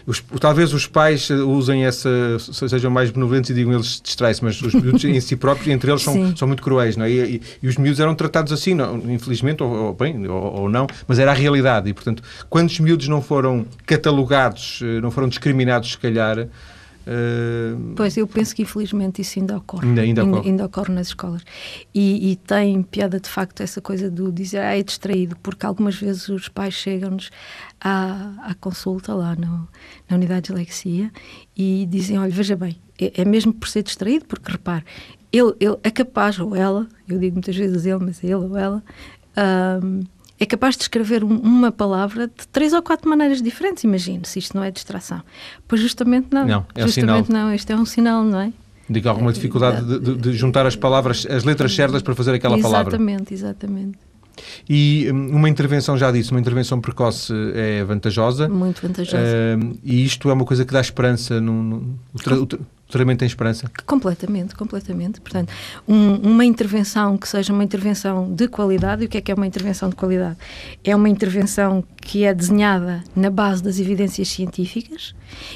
Os, 0.06 0.24
talvez 0.40 0.74
os 0.74 0.88
pais 0.88 1.30
usem 1.30 1.86
essa, 1.86 2.10
sejam 2.40 2.90
mais 2.90 3.12
benevolentes 3.12 3.50
e 3.52 3.54
digam 3.54 3.74
eles 3.74 4.02
distraem-se, 4.04 4.44
mas 4.44 4.60
os 4.62 4.74
miúdos 4.74 5.04
em 5.04 5.20
si 5.22 5.36
próprios, 5.36 5.68
entre 5.68 5.92
eles, 5.92 6.02
são, 6.02 6.36
são 6.36 6.48
muito 6.48 6.64
cruéis, 6.64 6.98
não 6.98 7.06
é? 7.06 7.12
E, 7.12 7.36
e, 7.36 7.42
e, 7.64 7.68
os 7.68 7.78
miúdos 7.78 8.00
eram 8.00 8.16
tratados 8.16 8.52
assim, 8.52 8.74
não, 8.74 8.98
infelizmente, 9.12 9.62
ou, 9.62 9.72
ou 9.72 9.94
bem, 9.94 10.28
ou, 10.28 10.62
ou, 10.62 10.70
não, 10.70 10.88
mas 11.08 11.20
era 11.20 11.32
a 11.32 11.34
realidade. 11.34 11.90
E, 11.90 11.94
portanto, 11.94 12.24
quantos 12.50 12.80
miúdos 12.80 13.08
não 13.08 13.22
foram 13.22 13.66
catalogados, 13.86 14.80
eh, 14.82 15.02
não 15.02 15.12
foram 15.12 15.28
discriminados, 15.28 15.92
se 15.92 15.98
calhar, 15.98 16.48
Uh... 17.08 17.94
Pois, 17.96 18.18
eu 18.18 18.28
penso 18.28 18.54
que 18.54 18.64
infelizmente 18.64 19.22
isso 19.22 19.40
ainda 19.40 19.56
ocorre. 19.56 19.88
Ainda, 19.88 20.02
ainda, 20.02 20.22
ainda, 20.22 20.38
ocorre. 20.38 20.50
ainda 20.50 20.66
ocorre. 20.66 20.94
nas 20.94 21.08
escolas. 21.08 21.42
E, 21.94 22.32
e, 22.32 22.36
tem 22.36 22.84
piada 22.84 23.18
de 23.18 23.30
facto 23.30 23.62
essa 23.62 23.80
coisa 23.80 24.12
do 24.12 24.30
dizer, 24.30 24.60
ah, 24.60 24.78
é 24.78 24.84
distraído, 24.84 25.38
porque 25.42 25.66
algumas 25.66 25.96
vezes 25.96 26.28
os 26.28 26.50
pais 26.50 26.74
chegam-nos 26.74 27.30
à, 27.80 28.34
à 28.44 28.54
consulta 28.56 29.14
lá 29.14 29.36
no, 29.36 29.70
na 30.10 30.18
unidade 30.18 30.42
de 30.42 30.48
dislexia 30.50 31.10
e 31.56 31.88
dizem, 31.90 32.20
olha, 32.20 32.32
veja 32.32 32.58
bem, 32.58 32.78
é, 33.00 33.22
é 33.22 33.26
mesmo 33.26 33.54
por 33.54 33.70
ser 33.70 33.84
distraído, 33.84 34.26
porque 34.26 34.52
repare, 34.52 34.84
ele, 35.32 35.54
ele 35.62 35.78
é 35.84 35.90
capaz, 35.90 36.38
ou 36.40 36.54
ela, 36.54 36.88
eu 37.08 37.18
digo 37.18 37.36
muitas 37.36 37.56
vezes 37.56 37.86
ele, 37.86 38.04
mas 38.04 38.22
é 38.22 38.28
ele 38.28 38.36
ou 38.36 38.58
ela, 38.58 38.84
um, 39.82 40.02
é 40.40 40.46
capaz 40.46 40.76
de 40.76 40.84
escrever 40.84 41.24
um, 41.24 41.38
uma 41.38 41.72
palavra 41.72 42.28
de 42.28 42.48
três 42.52 42.74
ou 42.74 42.82
quatro 42.82 43.10
maneiras 43.10 43.42
diferentes, 43.42 43.84
imagino, 43.84 44.26
se 44.26 44.40
isto 44.40 44.56
não 44.56 44.64
é 44.64 44.72
distração. 44.72 45.22
Pois 45.68 45.82
justamente 45.82 46.28
não. 46.32 46.46
Não, 46.46 46.66
é 46.76 46.86
justamente 46.86 47.22
um 47.22 47.26
sinal. 47.26 47.46
não, 47.46 47.54
isto 47.54 47.72
é 47.72 47.76
um 47.76 47.86
sinal, 47.86 48.24
não 48.24 48.42
é? 48.42 48.54
Diga 48.90 49.10
alguma 49.10 49.34
dificuldade 49.34 49.86
de, 49.86 50.00
de, 50.00 50.16
de, 50.16 50.34
juntar 50.34 50.66
as 50.66 50.76
palavras, 50.76 51.26
as 51.30 51.44
letras 51.44 51.76
certas 51.76 52.02
para 52.02 52.16
fazer 52.16 52.36
aquela 52.36 52.58
exatamente, 52.58 52.72
palavra. 52.72 52.96
Exatamente, 52.96 53.34
exatamente. 53.34 54.07
E 54.70 55.10
hum, 55.12 55.30
uma 55.36 55.50
intervenção, 55.50 55.98
já 55.98 56.12
disse, 56.12 56.32
uma 56.32 56.40
intervenção 56.40 56.80
precoce 56.80 57.34
é 57.54 57.84
vantajosa. 57.84 58.48
Muito 58.48 58.82
vantajosa. 58.82 59.18
Uh, 59.18 59.78
e 59.84 60.06
isto 60.06 60.30
é 60.30 60.34
uma 60.34 60.46
coisa 60.46 60.66
que 60.66 60.74
dá 60.74 60.82
esperança. 60.82 61.40
No, 61.40 61.98
o, 62.14 62.18
tra, 62.18 62.36
o, 62.40 62.48
tratamento 62.88 63.20
tem 63.20 63.28
esperança? 63.28 63.70
Completamente, 63.86 64.56
completamente. 64.56 65.20
Portanto, 65.22 65.52
um, 65.88 66.16
uma 66.16 66.46
intervenção 66.46 67.18
que 67.18 67.28
seja 67.28 67.52
uma 67.52 67.64
intervenção 67.64 68.34
de 68.34 68.48
qualidade, 68.48 69.04
e 69.04 69.06
o 69.06 69.10
que 69.10 69.18
é 69.18 69.22
que 69.22 69.32
é 69.32 69.36
uma 69.36 69.48
intervenção 69.48 69.90
de 69.90 69.96
qualidade? 69.96 70.38
É 70.84 70.96
uma 70.96 71.10
intervenção 71.10 71.84
que 72.02 72.24
é 72.24 72.34
desenhada 72.34 73.04
na 73.16 73.30
base 73.30 73.62
das 73.62 73.80
evidências 73.80 74.30
científicas, 74.30 75.14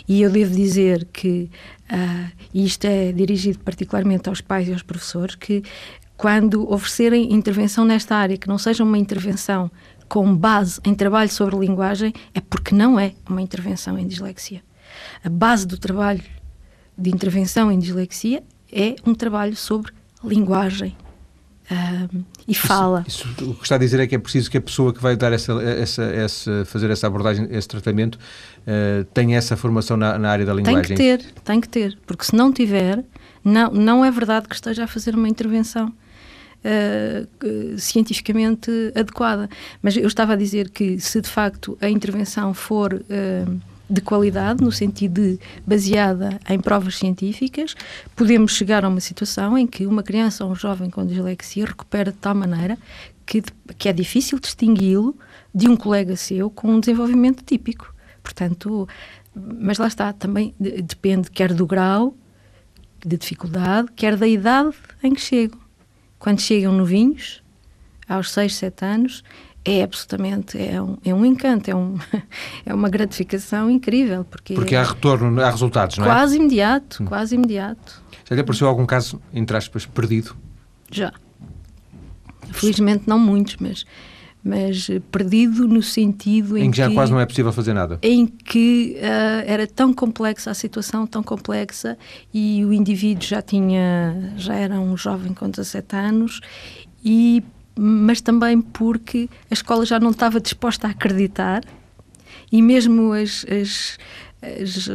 e 0.07 0.21
eu 0.21 0.29
devo 0.29 0.53
dizer 0.53 1.07
que, 1.11 1.49
uh, 1.91 2.31
e 2.53 2.65
isto 2.65 2.85
é 2.85 3.11
dirigido 3.11 3.59
particularmente 3.59 4.27
aos 4.27 4.41
pais 4.41 4.67
e 4.67 4.73
aos 4.73 4.83
professores, 4.83 5.35
que 5.35 5.63
quando 6.17 6.71
oferecerem 6.71 7.33
intervenção 7.33 7.83
nesta 7.83 8.15
área, 8.15 8.37
que 8.37 8.47
não 8.47 8.57
seja 8.57 8.83
uma 8.83 8.97
intervenção 8.97 9.71
com 10.07 10.35
base 10.35 10.79
em 10.83 10.93
trabalho 10.93 11.29
sobre 11.29 11.55
linguagem, 11.57 12.13
é 12.33 12.41
porque 12.41 12.75
não 12.75 12.99
é 12.99 13.13
uma 13.27 13.41
intervenção 13.41 13.97
em 13.97 14.05
dislexia. 14.05 14.61
A 15.23 15.29
base 15.29 15.65
do 15.65 15.77
trabalho 15.77 16.21
de 16.97 17.09
intervenção 17.09 17.71
em 17.71 17.79
dislexia 17.79 18.43
é 18.71 18.95
um 19.05 19.15
trabalho 19.15 19.55
sobre 19.55 19.91
linguagem 20.23 20.95
um, 21.71 22.23
e 22.47 22.53
fala. 22.53 23.05
Isso, 23.07 23.25
isso, 23.27 23.51
o 23.51 23.55
que 23.55 23.63
está 23.63 23.75
a 23.75 23.77
dizer 23.77 23.99
é 24.01 24.07
que 24.07 24.13
é 24.13 24.19
preciso 24.19 24.51
que 24.51 24.57
a 24.57 24.61
pessoa 24.61 24.93
que 24.93 25.01
vai 25.01 25.15
dar 25.15 25.31
essa, 25.31 25.53
essa, 25.63 26.03
essa 26.03 26.65
fazer 26.65 26.89
essa 26.89 27.07
abordagem, 27.07 27.47
esse 27.49 27.67
tratamento, 27.67 28.15
uh, 28.15 29.05
tenha 29.13 29.37
essa 29.37 29.55
formação 29.55 29.95
na, 29.95 30.19
na, 30.19 30.29
área 30.29 30.45
da 30.45 30.53
linguagem. 30.53 30.95
Tem 30.95 31.17
que 31.17 31.23
ter, 31.23 31.33
tem 31.43 31.61
que 31.61 31.69
ter, 31.69 31.97
porque 32.05 32.25
se 32.25 32.35
não 32.35 32.51
tiver, 32.51 33.03
não, 33.43 33.71
não 33.71 34.05
é 34.05 34.11
verdade 34.11 34.49
que 34.49 34.55
esteja 34.55 34.83
a 34.83 34.87
fazer 34.87 35.15
uma 35.15 35.29
intervenção 35.29 35.93
uh, 36.65 37.77
cientificamente 37.77 38.71
adequada. 38.95 39.49
Mas 39.81 39.97
eu 39.97 40.07
estava 40.07 40.33
a 40.33 40.35
dizer 40.35 40.69
que 40.69 40.99
se 40.99 41.21
de 41.21 41.29
facto 41.29 41.77
a 41.81 41.89
intervenção 41.89 42.53
for 42.53 42.93
uh, 42.93 43.61
de 43.89 44.01
qualidade, 44.01 44.63
no 44.63 44.71
sentido 44.71 45.21
de 45.21 45.39
baseada 45.67 46.39
em 46.49 46.59
provas 46.59 46.97
científicas, 46.97 47.75
podemos 48.15 48.55
chegar 48.55 48.85
a 48.85 48.87
uma 48.87 49.01
situação 49.01 49.57
em 49.57 49.67
que 49.67 49.85
uma 49.85 50.01
criança 50.01 50.45
ou 50.45 50.51
um 50.51 50.55
jovem 50.55 50.89
com 50.89 51.05
dislexia 51.05 51.65
recupera 51.65 52.11
de 52.11 52.17
tal 52.17 52.33
maneira 52.33 52.77
que, 53.25 53.43
que 53.77 53.89
é 53.89 53.93
difícil 53.93 54.39
distingui-lo 54.39 55.15
de 55.53 55.67
um 55.67 55.75
colega 55.75 56.15
seu 56.15 56.49
com 56.49 56.69
um 56.69 56.79
desenvolvimento 56.79 57.43
típico. 57.43 57.93
Portanto, 58.23 58.87
mas 59.35 59.77
lá 59.77 59.87
está, 59.87 60.13
também 60.13 60.53
depende 60.59 61.29
quer 61.29 61.53
do 61.53 61.65
grau 61.65 62.15
de 63.05 63.17
dificuldade, 63.17 63.89
quer 63.95 64.15
da 64.15 64.27
idade 64.27 64.75
em 65.03 65.13
que 65.13 65.21
chegam 65.21 65.60
quando 66.21 66.39
chegam 66.39 66.71
novinhos, 66.71 67.41
aos 68.07 68.31
6, 68.31 68.55
7 68.55 68.85
anos, 68.85 69.23
é 69.65 69.81
absolutamente 69.81 70.55
é 70.55 70.79
um, 70.79 70.97
é 71.03 71.13
um 71.13 71.25
encanto, 71.25 71.71
é, 71.71 71.75
um, 71.75 71.97
é 72.63 72.71
uma 72.71 72.89
gratificação 72.89 73.71
incrível. 73.71 74.23
Porque, 74.23 74.53
porque 74.53 74.75
há 74.75 74.83
retorno, 74.83 75.41
há 75.41 75.49
resultados, 75.49 75.97
não 75.97 76.05
é? 76.05 76.09
Quase 76.09 76.37
imediato, 76.37 77.01
hum. 77.01 77.07
quase 77.07 77.33
imediato. 77.33 78.03
Já 78.29 78.35
lhe 78.35 78.41
apareceu 78.41 78.67
algum 78.67 78.85
caso, 78.85 79.19
entre 79.33 79.57
aspas, 79.57 79.87
perdido? 79.87 80.35
Já. 80.91 81.11
Felizmente 82.51 83.05
não 83.07 83.17
muitos, 83.17 83.57
mas 83.57 83.83
mas 84.43 84.89
perdido 85.11 85.67
no 85.67 85.83
sentido 85.83 86.57
em, 86.57 86.65
em 86.65 86.71
que 86.71 86.77
já 86.77 86.91
quase 86.91 87.11
não 87.11 87.19
é 87.19 87.25
possível 87.25 87.53
fazer 87.53 87.73
nada. 87.73 87.99
Em 88.01 88.25
que 88.25 88.97
uh, 88.97 89.43
era 89.45 89.67
tão 89.67 89.93
complexa 89.93 90.49
a 90.49 90.53
situação, 90.53 91.05
tão 91.05 91.21
complexa, 91.21 91.97
e 92.33 92.65
o 92.65 92.73
indivíduo 92.73 93.23
já 93.23 93.41
tinha, 93.41 94.33
já 94.37 94.55
era 94.55 94.79
um 94.79 94.97
jovem 94.97 95.33
com 95.33 95.49
17 95.49 95.95
anos, 95.95 96.41
e, 97.03 97.43
mas 97.77 98.19
também 98.19 98.59
porque 98.61 99.29
a 99.49 99.53
escola 99.53 99.85
já 99.85 99.99
não 99.99 100.11
estava 100.11 100.39
disposta 100.39 100.87
a 100.87 100.91
acreditar, 100.91 101.63
e 102.51 102.61
mesmo 102.61 103.13
as, 103.13 103.45
as 103.45 103.97
as, 104.41 104.87
uh, 104.87 104.91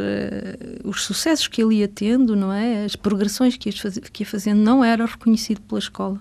os 0.83 1.05
sucessos 1.05 1.47
que 1.47 1.63
ele 1.63 1.77
ia 1.77 1.87
tendo, 1.87 2.35
não 2.35 2.53
é? 2.53 2.85
As 2.85 2.97
progressões 2.97 3.57
que 3.57 3.69
ia, 3.69 3.77
faz, 3.77 3.97
que 3.97 4.25
ia 4.25 4.27
fazendo 4.27 4.59
não 4.59 4.83
era 4.83 5.07
reconhecido 5.07 5.61
pela 5.61 5.79
escola 5.79 6.21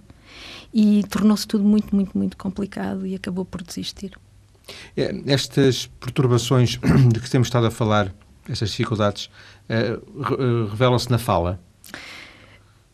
e 0.77 1.05
tornou-se 1.05 1.47
tudo 1.47 1.63
muito, 1.63 1.95
muito, 1.95 2.17
muito 2.17 2.35
complicado 2.35 3.07
e 3.07 3.15
acabou 3.15 3.45
por 3.45 3.63
desistir. 3.63 4.11
É, 4.97 5.15
estas 5.25 5.87
perturbações 6.01 6.77
de 7.13 7.17
que 7.21 7.29
temos 7.29 7.47
estado 7.47 7.67
a 7.67 7.71
falar, 7.71 8.13
estas 8.49 8.71
dificuldades, 8.71 9.29
uh, 9.69 10.65
revelam-se 10.67 11.09
na 11.09 11.17
fala? 11.17 11.61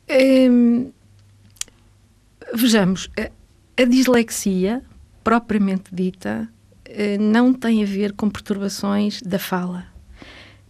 Um, 0.07 0.91
vejamos, 2.53 3.09
a, 3.19 3.31
a, 3.81 3.85
dislexia, 3.85 4.83
propriamente 5.23 5.85
dita, 5.91 6.47
uh, 6.87 7.19
não 7.19 7.51
tem 7.51 7.81
a 7.81 7.87
ver 7.87 8.13
com 8.13 8.29
perturbações 8.29 9.23
da 9.23 9.39
fala, 9.39 9.87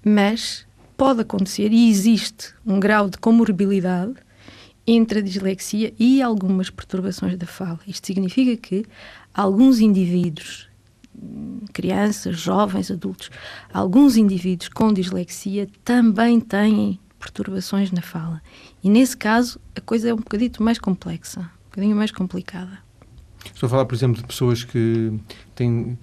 mas 0.02 0.65
pode 0.95 1.19
acontecer 1.21 1.74
e 1.74 1.89
existe 1.89 2.54
um 2.65 2.80
grau 2.80 3.10
de 3.10 3.17
comorbilidade 3.17 4.13
entre 4.94 5.20
a 5.20 5.22
dislexia 5.22 5.94
e 5.98 6.22
algumas 6.22 6.70
perturbações 6.70 7.38
da 7.38 7.46
fala. 7.46 7.80
Isto 7.88 8.08
significa 8.08 8.58
que 8.58 8.86
alguns 9.34 9.80
indivíduos, 9.80 10.68
crianças, 11.72 12.38
jovens, 12.38 12.92
adultos, 12.92 13.30
alguns 13.74 14.18
indivíduos 14.18 14.68
com 14.68 14.92
dislexia 14.92 15.70
também 15.86 16.42
têm 16.42 17.00
perturbações 17.18 17.90
na 17.92 18.02
fala. 18.02 18.42
E 18.84 18.90
nesse 18.90 19.16
caso 19.16 19.62
a 19.74 19.80
coisa 19.80 20.10
é 20.10 20.14
um 20.14 20.18
bocadito 20.18 20.62
mais 20.62 20.78
complexa, 20.78 21.40
um 21.40 21.70
bocadinho 21.70 21.96
mais 21.96 22.12
complicada. 22.12 22.80
Estou 23.46 23.68
a 23.68 23.70
falar, 23.70 23.86
por 23.86 23.96
exemplo, 23.96 24.18
de 24.22 24.28
pessoas 24.28 24.66
que 24.66 25.14
têm 25.56 25.98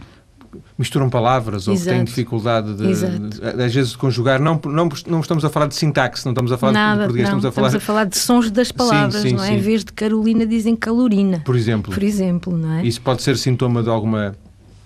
misturam 0.78 1.10
palavras 1.10 1.68
ou 1.68 1.74
Exato. 1.74 1.90
têm 1.90 2.04
dificuldade 2.04 2.74
de, 2.74 2.94
de, 2.94 3.62
às 3.62 3.74
vezes 3.74 3.90
de 3.92 3.98
conjugar. 3.98 4.40
Não, 4.40 4.60
não, 4.64 4.88
não 5.06 5.20
estamos 5.20 5.44
a 5.44 5.50
falar 5.50 5.66
de 5.66 5.74
sintaxe, 5.74 6.24
não 6.24 6.32
estamos 6.32 6.52
a 6.52 6.58
falar 6.58 6.72
Nada, 6.72 6.92
de 6.92 6.98
português, 7.00 7.28
não, 7.28 7.38
estamos 7.38 7.44
a 7.44 7.52
falar... 7.52 7.66
estamos 7.68 7.82
a 7.82 7.86
falar 7.86 8.04
de 8.04 8.18
sons 8.18 8.50
das 8.50 8.72
palavras, 8.72 9.22
sim, 9.22 9.30
sim, 9.30 9.34
não 9.34 9.44
é? 9.44 9.48
Sim. 9.48 9.54
Em 9.54 9.60
vez 9.60 9.84
de 9.84 9.92
Carolina 9.92 10.46
dizem 10.46 10.74
calorina. 10.76 11.40
Por 11.44 11.56
exemplo. 11.56 11.92
Por 11.92 12.02
exemplo, 12.02 12.56
não 12.56 12.72
é? 12.74 12.86
Isso 12.86 13.00
pode 13.00 13.22
ser 13.22 13.36
sintoma 13.36 13.82
de 13.82 13.90
alguma 13.90 14.34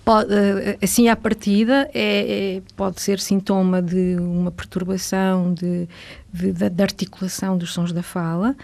Pode, 0.05 0.35
eh, 0.35 0.79
assim, 0.83 1.09
à 1.09 1.15
partida, 1.15 1.89
é, 1.95 2.57
é, 2.57 2.63
pode 2.75 3.01
ser 3.01 3.21
sintoma 3.21 3.81
de 3.81 4.17
uma 4.19 4.51
perturbação 4.51 5.55
de, 5.55 5.89
de, 6.33 6.53
de, 6.53 6.83
articulação 6.83 7.57
dos 7.57 7.73
sons 7.73 7.93
da 7.93 8.03
fala 8.03 8.57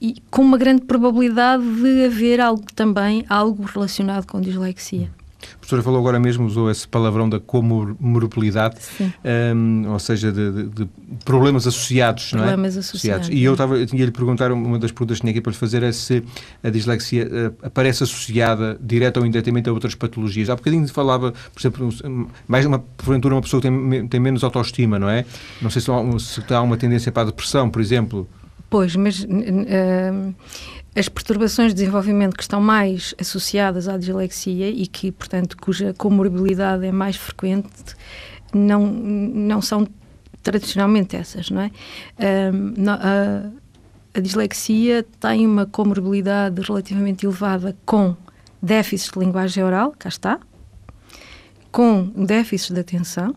e 0.00 0.22
com 0.30 0.42
uma 0.42 0.56
grande 0.56 0.82
probabilidade 0.82 1.64
de 1.64 2.04
haver 2.04 2.40
algo 2.40 2.62
também, 2.76 3.24
algo 3.28 3.64
relacionado 3.64 4.24
com 4.26 4.40
dislexia. 4.40 5.10
Professora 5.68 5.82
falou 5.82 6.00
agora 6.00 6.18
mesmo, 6.18 6.46
usou 6.46 6.70
esse 6.70 6.88
palavrão 6.88 7.28
da 7.28 7.38
comorbilidade, 7.38 8.76
um, 9.54 9.90
ou 9.90 9.98
seja, 9.98 10.32
de, 10.32 10.50
de, 10.50 10.62
de, 10.66 10.88
problemas 11.26 11.66
associados, 11.66 12.30
problemas 12.30 12.74
não 12.74 12.78
é? 12.78 12.80
associados. 12.80 13.28
E 13.28 13.44
eu 13.44 13.52
estava, 13.52 13.84
tinha 13.84 14.02
lhe 14.02 14.10
perguntar, 14.10 14.50
uma 14.50 14.78
das 14.78 14.90
perguntas 14.92 15.18
que 15.18 15.20
tinha 15.20 15.30
aqui 15.30 15.42
para 15.42 15.52
lhe 15.52 15.58
fazer 15.58 15.82
é 15.82 15.92
se 15.92 16.24
a 16.64 16.70
dislexia 16.70 17.26
uh, 17.26 17.66
aparece 17.66 18.02
associada, 18.02 18.78
direta 18.80 19.20
ou 19.20 19.26
indiretamente, 19.26 19.68
a 19.68 19.72
outras 19.74 19.94
patologias. 19.94 20.48
Há 20.48 20.56
bocadinho 20.56 20.88
falava, 20.88 21.34
por 21.52 21.60
exemplo, 21.60 21.90
mais 22.48 22.64
uma, 22.64 22.78
porventura, 22.78 23.34
uma 23.34 23.42
pessoa 23.42 23.60
que 23.60 23.68
tem, 23.68 24.08
tem 24.08 24.20
menos 24.20 24.42
autoestima, 24.42 24.98
não 24.98 25.10
é? 25.10 25.26
Não 25.60 25.68
sei 25.68 25.82
se, 25.82 25.90
se 26.18 26.54
há 26.54 26.62
uma 26.62 26.78
tendência 26.78 27.12
para 27.12 27.24
a 27.24 27.26
depressão, 27.26 27.68
por 27.68 27.82
exemplo. 27.82 28.26
Pois, 28.70 28.96
mas 28.96 29.22
uh, 29.24 30.34
as 30.94 31.08
perturbações 31.08 31.72
de 31.72 31.80
desenvolvimento 31.80 32.36
que 32.36 32.42
estão 32.42 32.60
mais 32.60 33.14
associadas 33.20 33.88
à 33.88 33.96
dislexia 33.96 34.68
e 34.68 34.86
que, 34.86 35.12
portanto, 35.12 35.56
cuja 35.56 35.94
comorbilidade 35.94 36.86
é 36.86 36.92
mais 36.92 37.16
frequente, 37.16 37.68
não, 38.52 38.86
não 38.86 39.62
são 39.62 39.86
tradicionalmente 40.42 41.14
essas, 41.14 41.50
não 41.50 41.62
é? 41.62 41.70
A, 42.18 43.50
a 44.14 44.20
dislexia 44.20 45.04
tem 45.20 45.46
uma 45.46 45.66
comorbilidade 45.66 46.60
relativamente 46.62 47.26
elevada 47.26 47.76
com 47.84 48.16
déficits 48.60 49.12
de 49.12 49.18
linguagem 49.18 49.62
oral, 49.62 49.94
cá 49.96 50.08
está, 50.08 50.40
com 51.70 52.04
déficits 52.16 52.72
de 52.72 52.80
atenção, 52.80 53.34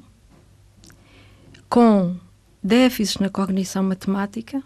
com 1.70 2.16
déficits 2.64 3.20
na 3.20 3.30
cognição 3.30 3.84
matemática 3.84 4.64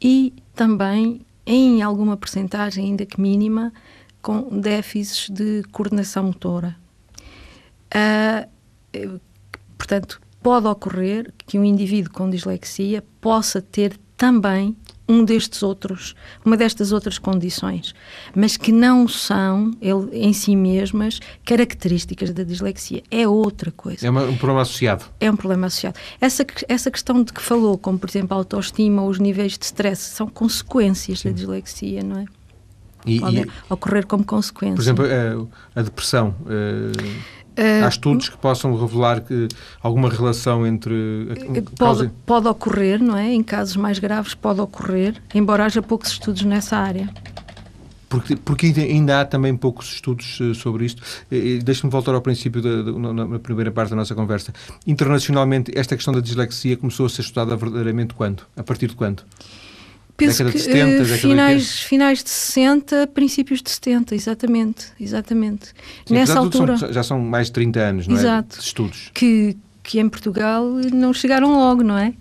e 0.00 0.32
também, 0.54 1.26
em 1.48 1.80
alguma 1.80 2.14
porcentagem, 2.14 2.84
ainda 2.84 3.06
que 3.06 3.18
mínima, 3.18 3.72
com 4.20 4.60
déficits 4.60 5.30
de 5.30 5.62
coordenação 5.72 6.24
motora. 6.24 6.76
Uh, 7.90 9.18
portanto, 9.78 10.20
pode 10.42 10.66
ocorrer 10.66 11.32
que 11.46 11.58
um 11.58 11.64
indivíduo 11.64 12.12
com 12.12 12.28
dislexia 12.28 13.02
possa 13.18 13.62
ter 13.62 13.98
também 14.14 14.76
um 15.08 15.24
destes 15.24 15.62
outros, 15.62 16.14
uma 16.44 16.56
destas 16.56 16.92
outras 16.92 17.18
condições, 17.18 17.94
mas 18.34 18.56
que 18.56 18.70
não 18.70 19.08
são 19.08 19.72
ele, 19.80 20.08
em 20.12 20.32
si 20.32 20.54
mesmas 20.54 21.20
características 21.44 22.30
da 22.30 22.42
dislexia. 22.42 23.02
É 23.10 23.26
outra 23.26 23.70
coisa. 23.70 24.06
É 24.06 24.10
uma, 24.10 24.24
um 24.24 24.36
problema 24.36 24.62
associado. 24.62 25.06
É 25.18 25.30
um 25.30 25.36
problema 25.36 25.66
associado. 25.66 25.98
Essa, 26.20 26.46
essa 26.68 26.90
questão 26.90 27.22
de 27.22 27.32
que 27.32 27.40
falou, 27.40 27.78
como 27.78 27.98
por 27.98 28.08
exemplo 28.08 28.34
a 28.34 28.36
autoestima 28.36 29.02
ou 29.02 29.08
os 29.08 29.18
níveis 29.18 29.56
de 29.56 29.64
stress, 29.64 30.02
são 30.02 30.28
consequências 30.28 31.20
Sim. 31.20 31.30
da 31.30 31.34
dislexia, 31.34 32.02
não 32.02 32.20
é? 32.20 32.24
E, 33.06 33.20
Podem 33.20 33.44
e, 33.44 33.72
ocorrer 33.72 34.06
como 34.06 34.24
consequência. 34.24 34.74
Por 34.74 34.82
exemplo, 34.82 35.04
a, 35.74 35.80
a 35.80 35.82
depressão. 35.82 36.34
Uh 36.42 37.37
Uh, 37.58 37.84
Há 37.84 37.88
estudos 37.88 38.28
que 38.28 38.36
possam 38.36 38.72
revelar 38.76 39.20
que 39.20 39.48
alguma 39.82 40.08
relação 40.08 40.64
entre. 40.64 40.94
Eh, 41.30 41.60
pode, 41.60 41.76
causa... 41.76 42.12
pode 42.24 42.46
ocorrer, 42.46 43.02
não 43.02 43.16
é? 43.16 43.32
Em 43.32 43.42
casos 43.42 43.74
mais 43.74 43.98
graves, 43.98 44.32
pode 44.32 44.60
ocorrer, 44.60 45.20
embora 45.34 45.64
haja 45.64 45.82
poucos 45.82 46.12
estudos 46.12 46.44
nessa 46.44 46.76
área. 46.76 47.10
Porque, 48.08 48.36
porque 48.36 48.66
ainda 48.78 49.20
há 49.20 49.24
também 49.24 49.56
poucos 49.56 49.92
estudos 49.92 50.38
uh, 50.38 50.54
sobre 50.54 50.84
isto. 50.84 51.02
Deixe-me 51.64 51.90
voltar 51.90 52.14
ao 52.14 52.22
princípio, 52.22 52.62
da, 52.62 52.82
da, 52.82 53.26
na 53.26 53.38
primeira 53.40 53.72
parte 53.72 53.90
da 53.90 53.96
nossa 53.96 54.14
conversa. 54.14 54.52
Internacionalmente, 54.86 55.72
esta 55.74 55.96
questão 55.96 56.14
da 56.14 56.20
dislexia 56.20 56.76
começou 56.76 57.06
a 57.06 57.08
ser 57.08 57.22
estudada 57.22 57.56
verdadeiramente 57.56 58.14
quando? 58.14 58.44
A 58.56 58.62
partir 58.62 58.86
de 58.86 58.94
quando? 58.94 59.24
Penso 60.18 60.42
década 60.42 60.50
que, 60.50 60.58
de 60.58 60.64
70, 60.64 61.02
uh, 61.02 61.06
finais, 61.16 61.62
de 61.62 61.84
finais 61.84 62.24
de 62.24 62.30
60, 62.30 63.06
princípios 63.06 63.62
de 63.62 63.70
70, 63.70 64.16
exatamente, 64.16 64.86
exatamente. 65.00 65.68
Sim, 66.04 66.14
Nessa 66.14 66.40
altura 66.40 66.76
são, 66.76 66.92
já 66.92 67.02
são 67.04 67.20
mais 67.20 67.46
de 67.46 67.52
30 67.52 67.80
anos, 67.80 68.08
não 68.08 68.16
é? 68.16 68.18
Exato, 68.18 68.56
é? 68.56 68.58
De 68.58 68.64
estudos. 68.64 69.10
Que, 69.14 69.56
que 69.84 70.00
em 70.00 70.08
Portugal 70.08 70.64
não 70.92 71.14
chegaram 71.14 71.52
logo, 71.52 71.84
não 71.84 71.96
é? 71.96 72.12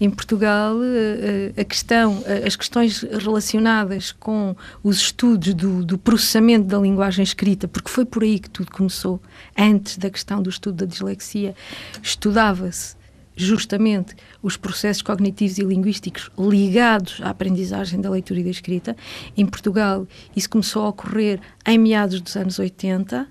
Em 0.00 0.10
Portugal, 0.10 0.76
eh, 0.82 1.52
eh, 1.56 1.60
a 1.60 1.64
questão, 1.64 2.22
as 2.44 2.54
questões 2.56 3.00
relacionadas 3.00 4.12
com 4.12 4.54
os 4.82 4.96
estudos 4.96 5.54
do, 5.54 5.84
do, 5.84 5.96
processamento 5.96 6.66
da 6.66 6.78
linguagem 6.78 7.22
escrita, 7.22 7.66
porque 7.66 7.88
foi 7.88 8.04
por 8.04 8.24
aí 8.24 8.40
que 8.40 8.50
tudo 8.50 8.72
começou, 8.72 9.22
antes 9.56 9.96
da 9.96 10.10
questão 10.10 10.42
do 10.42 10.50
estudo 10.50 10.84
da 10.84 10.84
dislexia, 10.84 11.54
estudava-se 12.02 12.96
justamente 13.36 14.16
os 14.42 14.56
processos 14.56 15.02
cognitivos 15.02 15.58
e 15.58 15.62
linguísticos 15.62 16.30
ligados 16.38 17.20
à 17.22 17.30
aprendizagem 17.30 18.00
da 18.00 18.10
leitura 18.10 18.40
e 18.40 18.44
da 18.44 18.50
escrita. 18.50 18.96
Em 19.36 19.44
Portugal, 19.44 20.06
isso 20.34 20.48
começou 20.48 20.84
a 20.84 20.88
ocorrer 20.88 21.38
em 21.66 21.78
meados 21.78 22.20
dos 22.20 22.34
anos 22.36 22.58
80, 22.58 23.28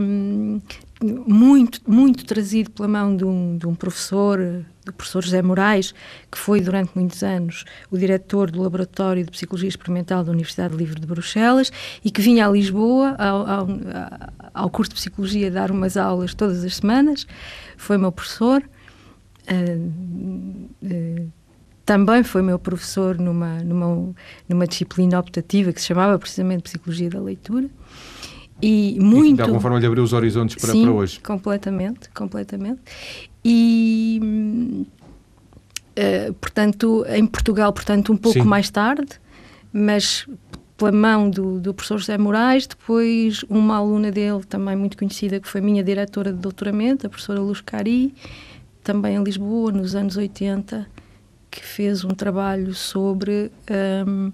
um, 0.00 0.60
muito, 1.00 1.80
muito 1.86 2.24
trazido 2.24 2.70
pela 2.70 2.88
mão 2.88 3.16
de 3.16 3.24
um, 3.24 3.56
de 3.56 3.66
um 3.66 3.74
professor, 3.74 4.38
do 4.84 4.92
professor 4.92 5.22
José 5.22 5.40
Moraes, 5.40 5.94
que 6.30 6.36
foi 6.36 6.60
durante 6.60 6.90
muitos 6.94 7.22
anos 7.22 7.64
o 7.90 7.96
diretor 7.96 8.50
do 8.50 8.60
Laboratório 8.60 9.24
de 9.24 9.30
Psicologia 9.30 9.68
Experimental 9.68 10.24
da 10.24 10.32
Universidade 10.32 10.76
Livre 10.76 11.00
de 11.00 11.06
Bruxelas 11.06 11.70
e 12.04 12.10
que 12.10 12.20
vinha 12.20 12.46
a 12.46 12.50
Lisboa 12.50 13.14
ao, 13.16 13.46
ao, 13.46 13.68
ao 14.52 14.70
curso 14.70 14.90
de 14.90 14.96
Psicologia 14.96 15.50
dar 15.50 15.70
umas 15.70 15.96
aulas 15.96 16.34
todas 16.34 16.64
as 16.64 16.76
semanas. 16.76 17.26
Foi 17.76 17.96
meu 17.96 18.10
professor. 18.10 18.62
Uh, 19.50 20.68
uh, 20.82 21.32
também 21.84 22.22
foi 22.22 22.42
meu 22.42 22.58
professor 22.58 23.18
numa, 23.18 23.60
numa, 23.60 24.14
numa 24.46 24.66
disciplina 24.66 25.18
optativa 25.18 25.72
que 25.72 25.80
se 25.80 25.86
chamava 25.86 26.18
precisamente 26.18 26.64
Psicologia 26.64 27.08
da 27.08 27.18
Leitura. 27.18 27.68
E 28.60 28.98
muito. 29.00 29.30
E 29.30 29.34
de 29.36 29.42
alguma 29.42 29.60
forma 29.60 29.78
lhe 29.78 29.86
abriu 29.86 30.02
os 30.02 30.12
horizontes 30.12 30.56
para, 30.56 30.72
sim, 30.72 30.82
para 30.82 30.92
hoje. 30.92 31.20
Completamente, 31.20 32.10
completamente. 32.10 32.80
E. 33.44 34.20
Uh, 35.98 36.32
portanto, 36.34 37.04
em 37.08 37.26
Portugal, 37.26 37.72
portanto, 37.72 38.12
um 38.12 38.16
pouco 38.16 38.38
sim. 38.38 38.44
mais 38.44 38.70
tarde, 38.70 39.18
mas 39.72 40.28
pela 40.76 40.92
mão 40.92 41.28
do, 41.28 41.58
do 41.58 41.74
professor 41.74 41.98
José 41.98 42.16
Moraes, 42.16 42.66
depois 42.66 43.44
uma 43.48 43.76
aluna 43.76 44.12
dele, 44.12 44.44
também 44.48 44.76
muito 44.76 44.96
conhecida, 44.96 45.40
que 45.40 45.48
foi 45.48 45.60
minha 45.60 45.82
diretora 45.82 46.32
de 46.32 46.38
doutoramento, 46.38 47.06
a 47.06 47.10
professora 47.10 47.40
Luz 47.40 47.60
Cari, 47.60 48.14
também 48.88 49.16
em 49.16 49.22
Lisboa, 49.22 49.70
nos 49.70 49.94
anos 49.94 50.16
80, 50.16 50.88
que 51.50 51.62
fez 51.62 52.04
um 52.04 52.08
trabalho 52.08 52.72
sobre 52.72 53.52
um, 54.06 54.28
uh, 54.28 54.32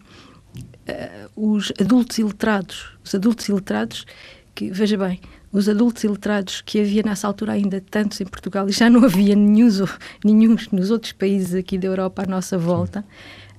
eh, 0.87 1.29
os 1.35 1.73
adultos 1.81 2.19
iletrados. 2.19 2.97
Os 3.03 3.13
adultos 3.17 3.49
iletrados, 3.49 4.07
que, 4.55 4.71
veja 4.71 4.97
bem, 4.97 5.21
os 5.51 5.69
adultos 5.69 6.05
iletrados 6.05 6.61
que 6.61 6.79
havia 6.79 7.03
nessa 7.03 7.27
altura 7.27 7.55
ainda 7.55 7.83
tantos 7.91 8.21
em 8.21 8.27
Portugal 8.27 8.69
e 8.69 8.73
já 8.73 8.89
não 8.89 9.03
havia 9.05 9.35
nenhum, 9.35 10.57
nos 10.71 10.91
outros 10.93 11.11
países 11.11 11.53
aqui 11.53 11.77
da 11.77 11.89
Europa 11.89 12.23
à 12.23 12.27
nossa 12.27 12.57
volta, 12.57 13.05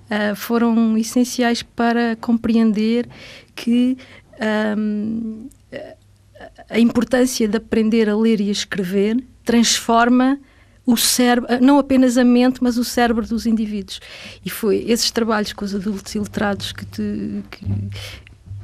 uh, 0.10 0.34
foram 0.34 0.98
essenciais 0.98 1.62
para 1.62 2.16
compreender 2.22 3.06
que 3.54 3.98
um, 4.78 5.50
a 6.70 6.80
importância 6.80 7.50
de 7.50 7.58
aprender 7.58 8.08
a 8.08 8.16
ler 8.16 8.40
e 8.40 8.48
a 8.48 8.54
escrever 8.54 9.22
transforma 9.44 10.40
o 10.86 10.96
cérebro, 10.96 11.50
não 11.62 11.80
apenas 11.80 12.18
a 12.18 12.24
mente, 12.24 12.62
mas 12.62 12.78
o 12.78 12.84
cérebro 12.84 13.26
dos 13.26 13.46
indivíduos. 13.46 14.00
E 14.46 14.50
foi 14.50 14.86
esses 14.88 15.10
trabalhos 15.10 15.52
com 15.54 15.66
os 15.66 15.74
adultos 15.74 16.14
iletrados 16.14 16.72
que, 16.72 16.86
te, 16.86 17.44
que 17.50 17.66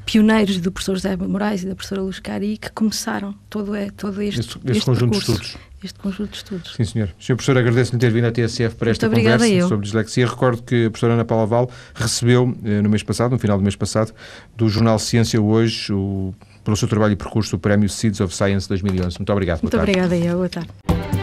pioneiros 0.06 0.60
do 0.60 0.72
professor 0.72 0.96
José 0.96 1.16
Moraes 1.16 1.64
e 1.64 1.68
da 1.68 1.76
professora 1.76 2.02
Luz 2.02 2.20
Cari 2.20 2.58
que 2.58 2.70
começaram 2.72 3.34
todo, 3.50 3.74
é, 3.74 3.90
todo 3.90 4.22
este, 4.22 4.42
este, 4.42 4.60
este 4.66 4.86
conjunto 4.86 5.12
percurso, 5.12 5.32
de 5.32 5.48
estudos. 5.48 5.72
Este 5.84 6.00
conjunto 6.00 6.30
de 6.30 6.38
estudos. 6.38 6.74
Sim, 6.76 6.84
senhor. 6.84 7.10
Senhor 7.20 7.38
professor, 7.38 7.58
agradeço-lhe 7.58 7.98
ter 7.98 8.12
vindo 8.12 8.26
à 8.26 8.32
TSF 8.32 8.76
para 8.76 8.92
esta 8.92 9.10
conversa 9.10 9.48
eu. 9.48 9.68
sobre 9.68 9.86
dislexia. 9.86 10.28
Recordo 10.28 10.62
que 10.62 10.86
a 10.86 10.90
professora 10.90 11.14
Ana 11.14 11.26
Paula 11.26 11.46
Val 11.46 11.72
recebeu 11.96 12.56
eh, 12.64 12.82
no 12.82 12.90
mês 12.90 13.04
passado, 13.04 13.32
no 13.32 13.40
final 13.40 13.58
do 13.58 13.64
mês 13.64 13.76
passado, 13.76 14.14
do 14.56 14.70
jornal 14.70 15.00
Ciência 15.00 15.42
Hoje, 15.42 15.92
o, 15.94 16.36
pelo 16.64 16.76
seu 16.76 16.88
trabalho 16.88 17.14
e 17.14 17.16
percurso, 17.16 17.56
o 17.56 17.60
Prémio 17.60 17.90
Seeds 17.90 18.20
of 18.20 18.36
Science 18.36 18.68
2011. 18.68 19.18
Muito 19.18 19.32
obrigado. 19.32 19.62
Muito 19.62 19.78
obrigada, 19.78 20.16
eu. 20.16 20.38
Boa 20.38 20.50
tarde. 20.50 21.21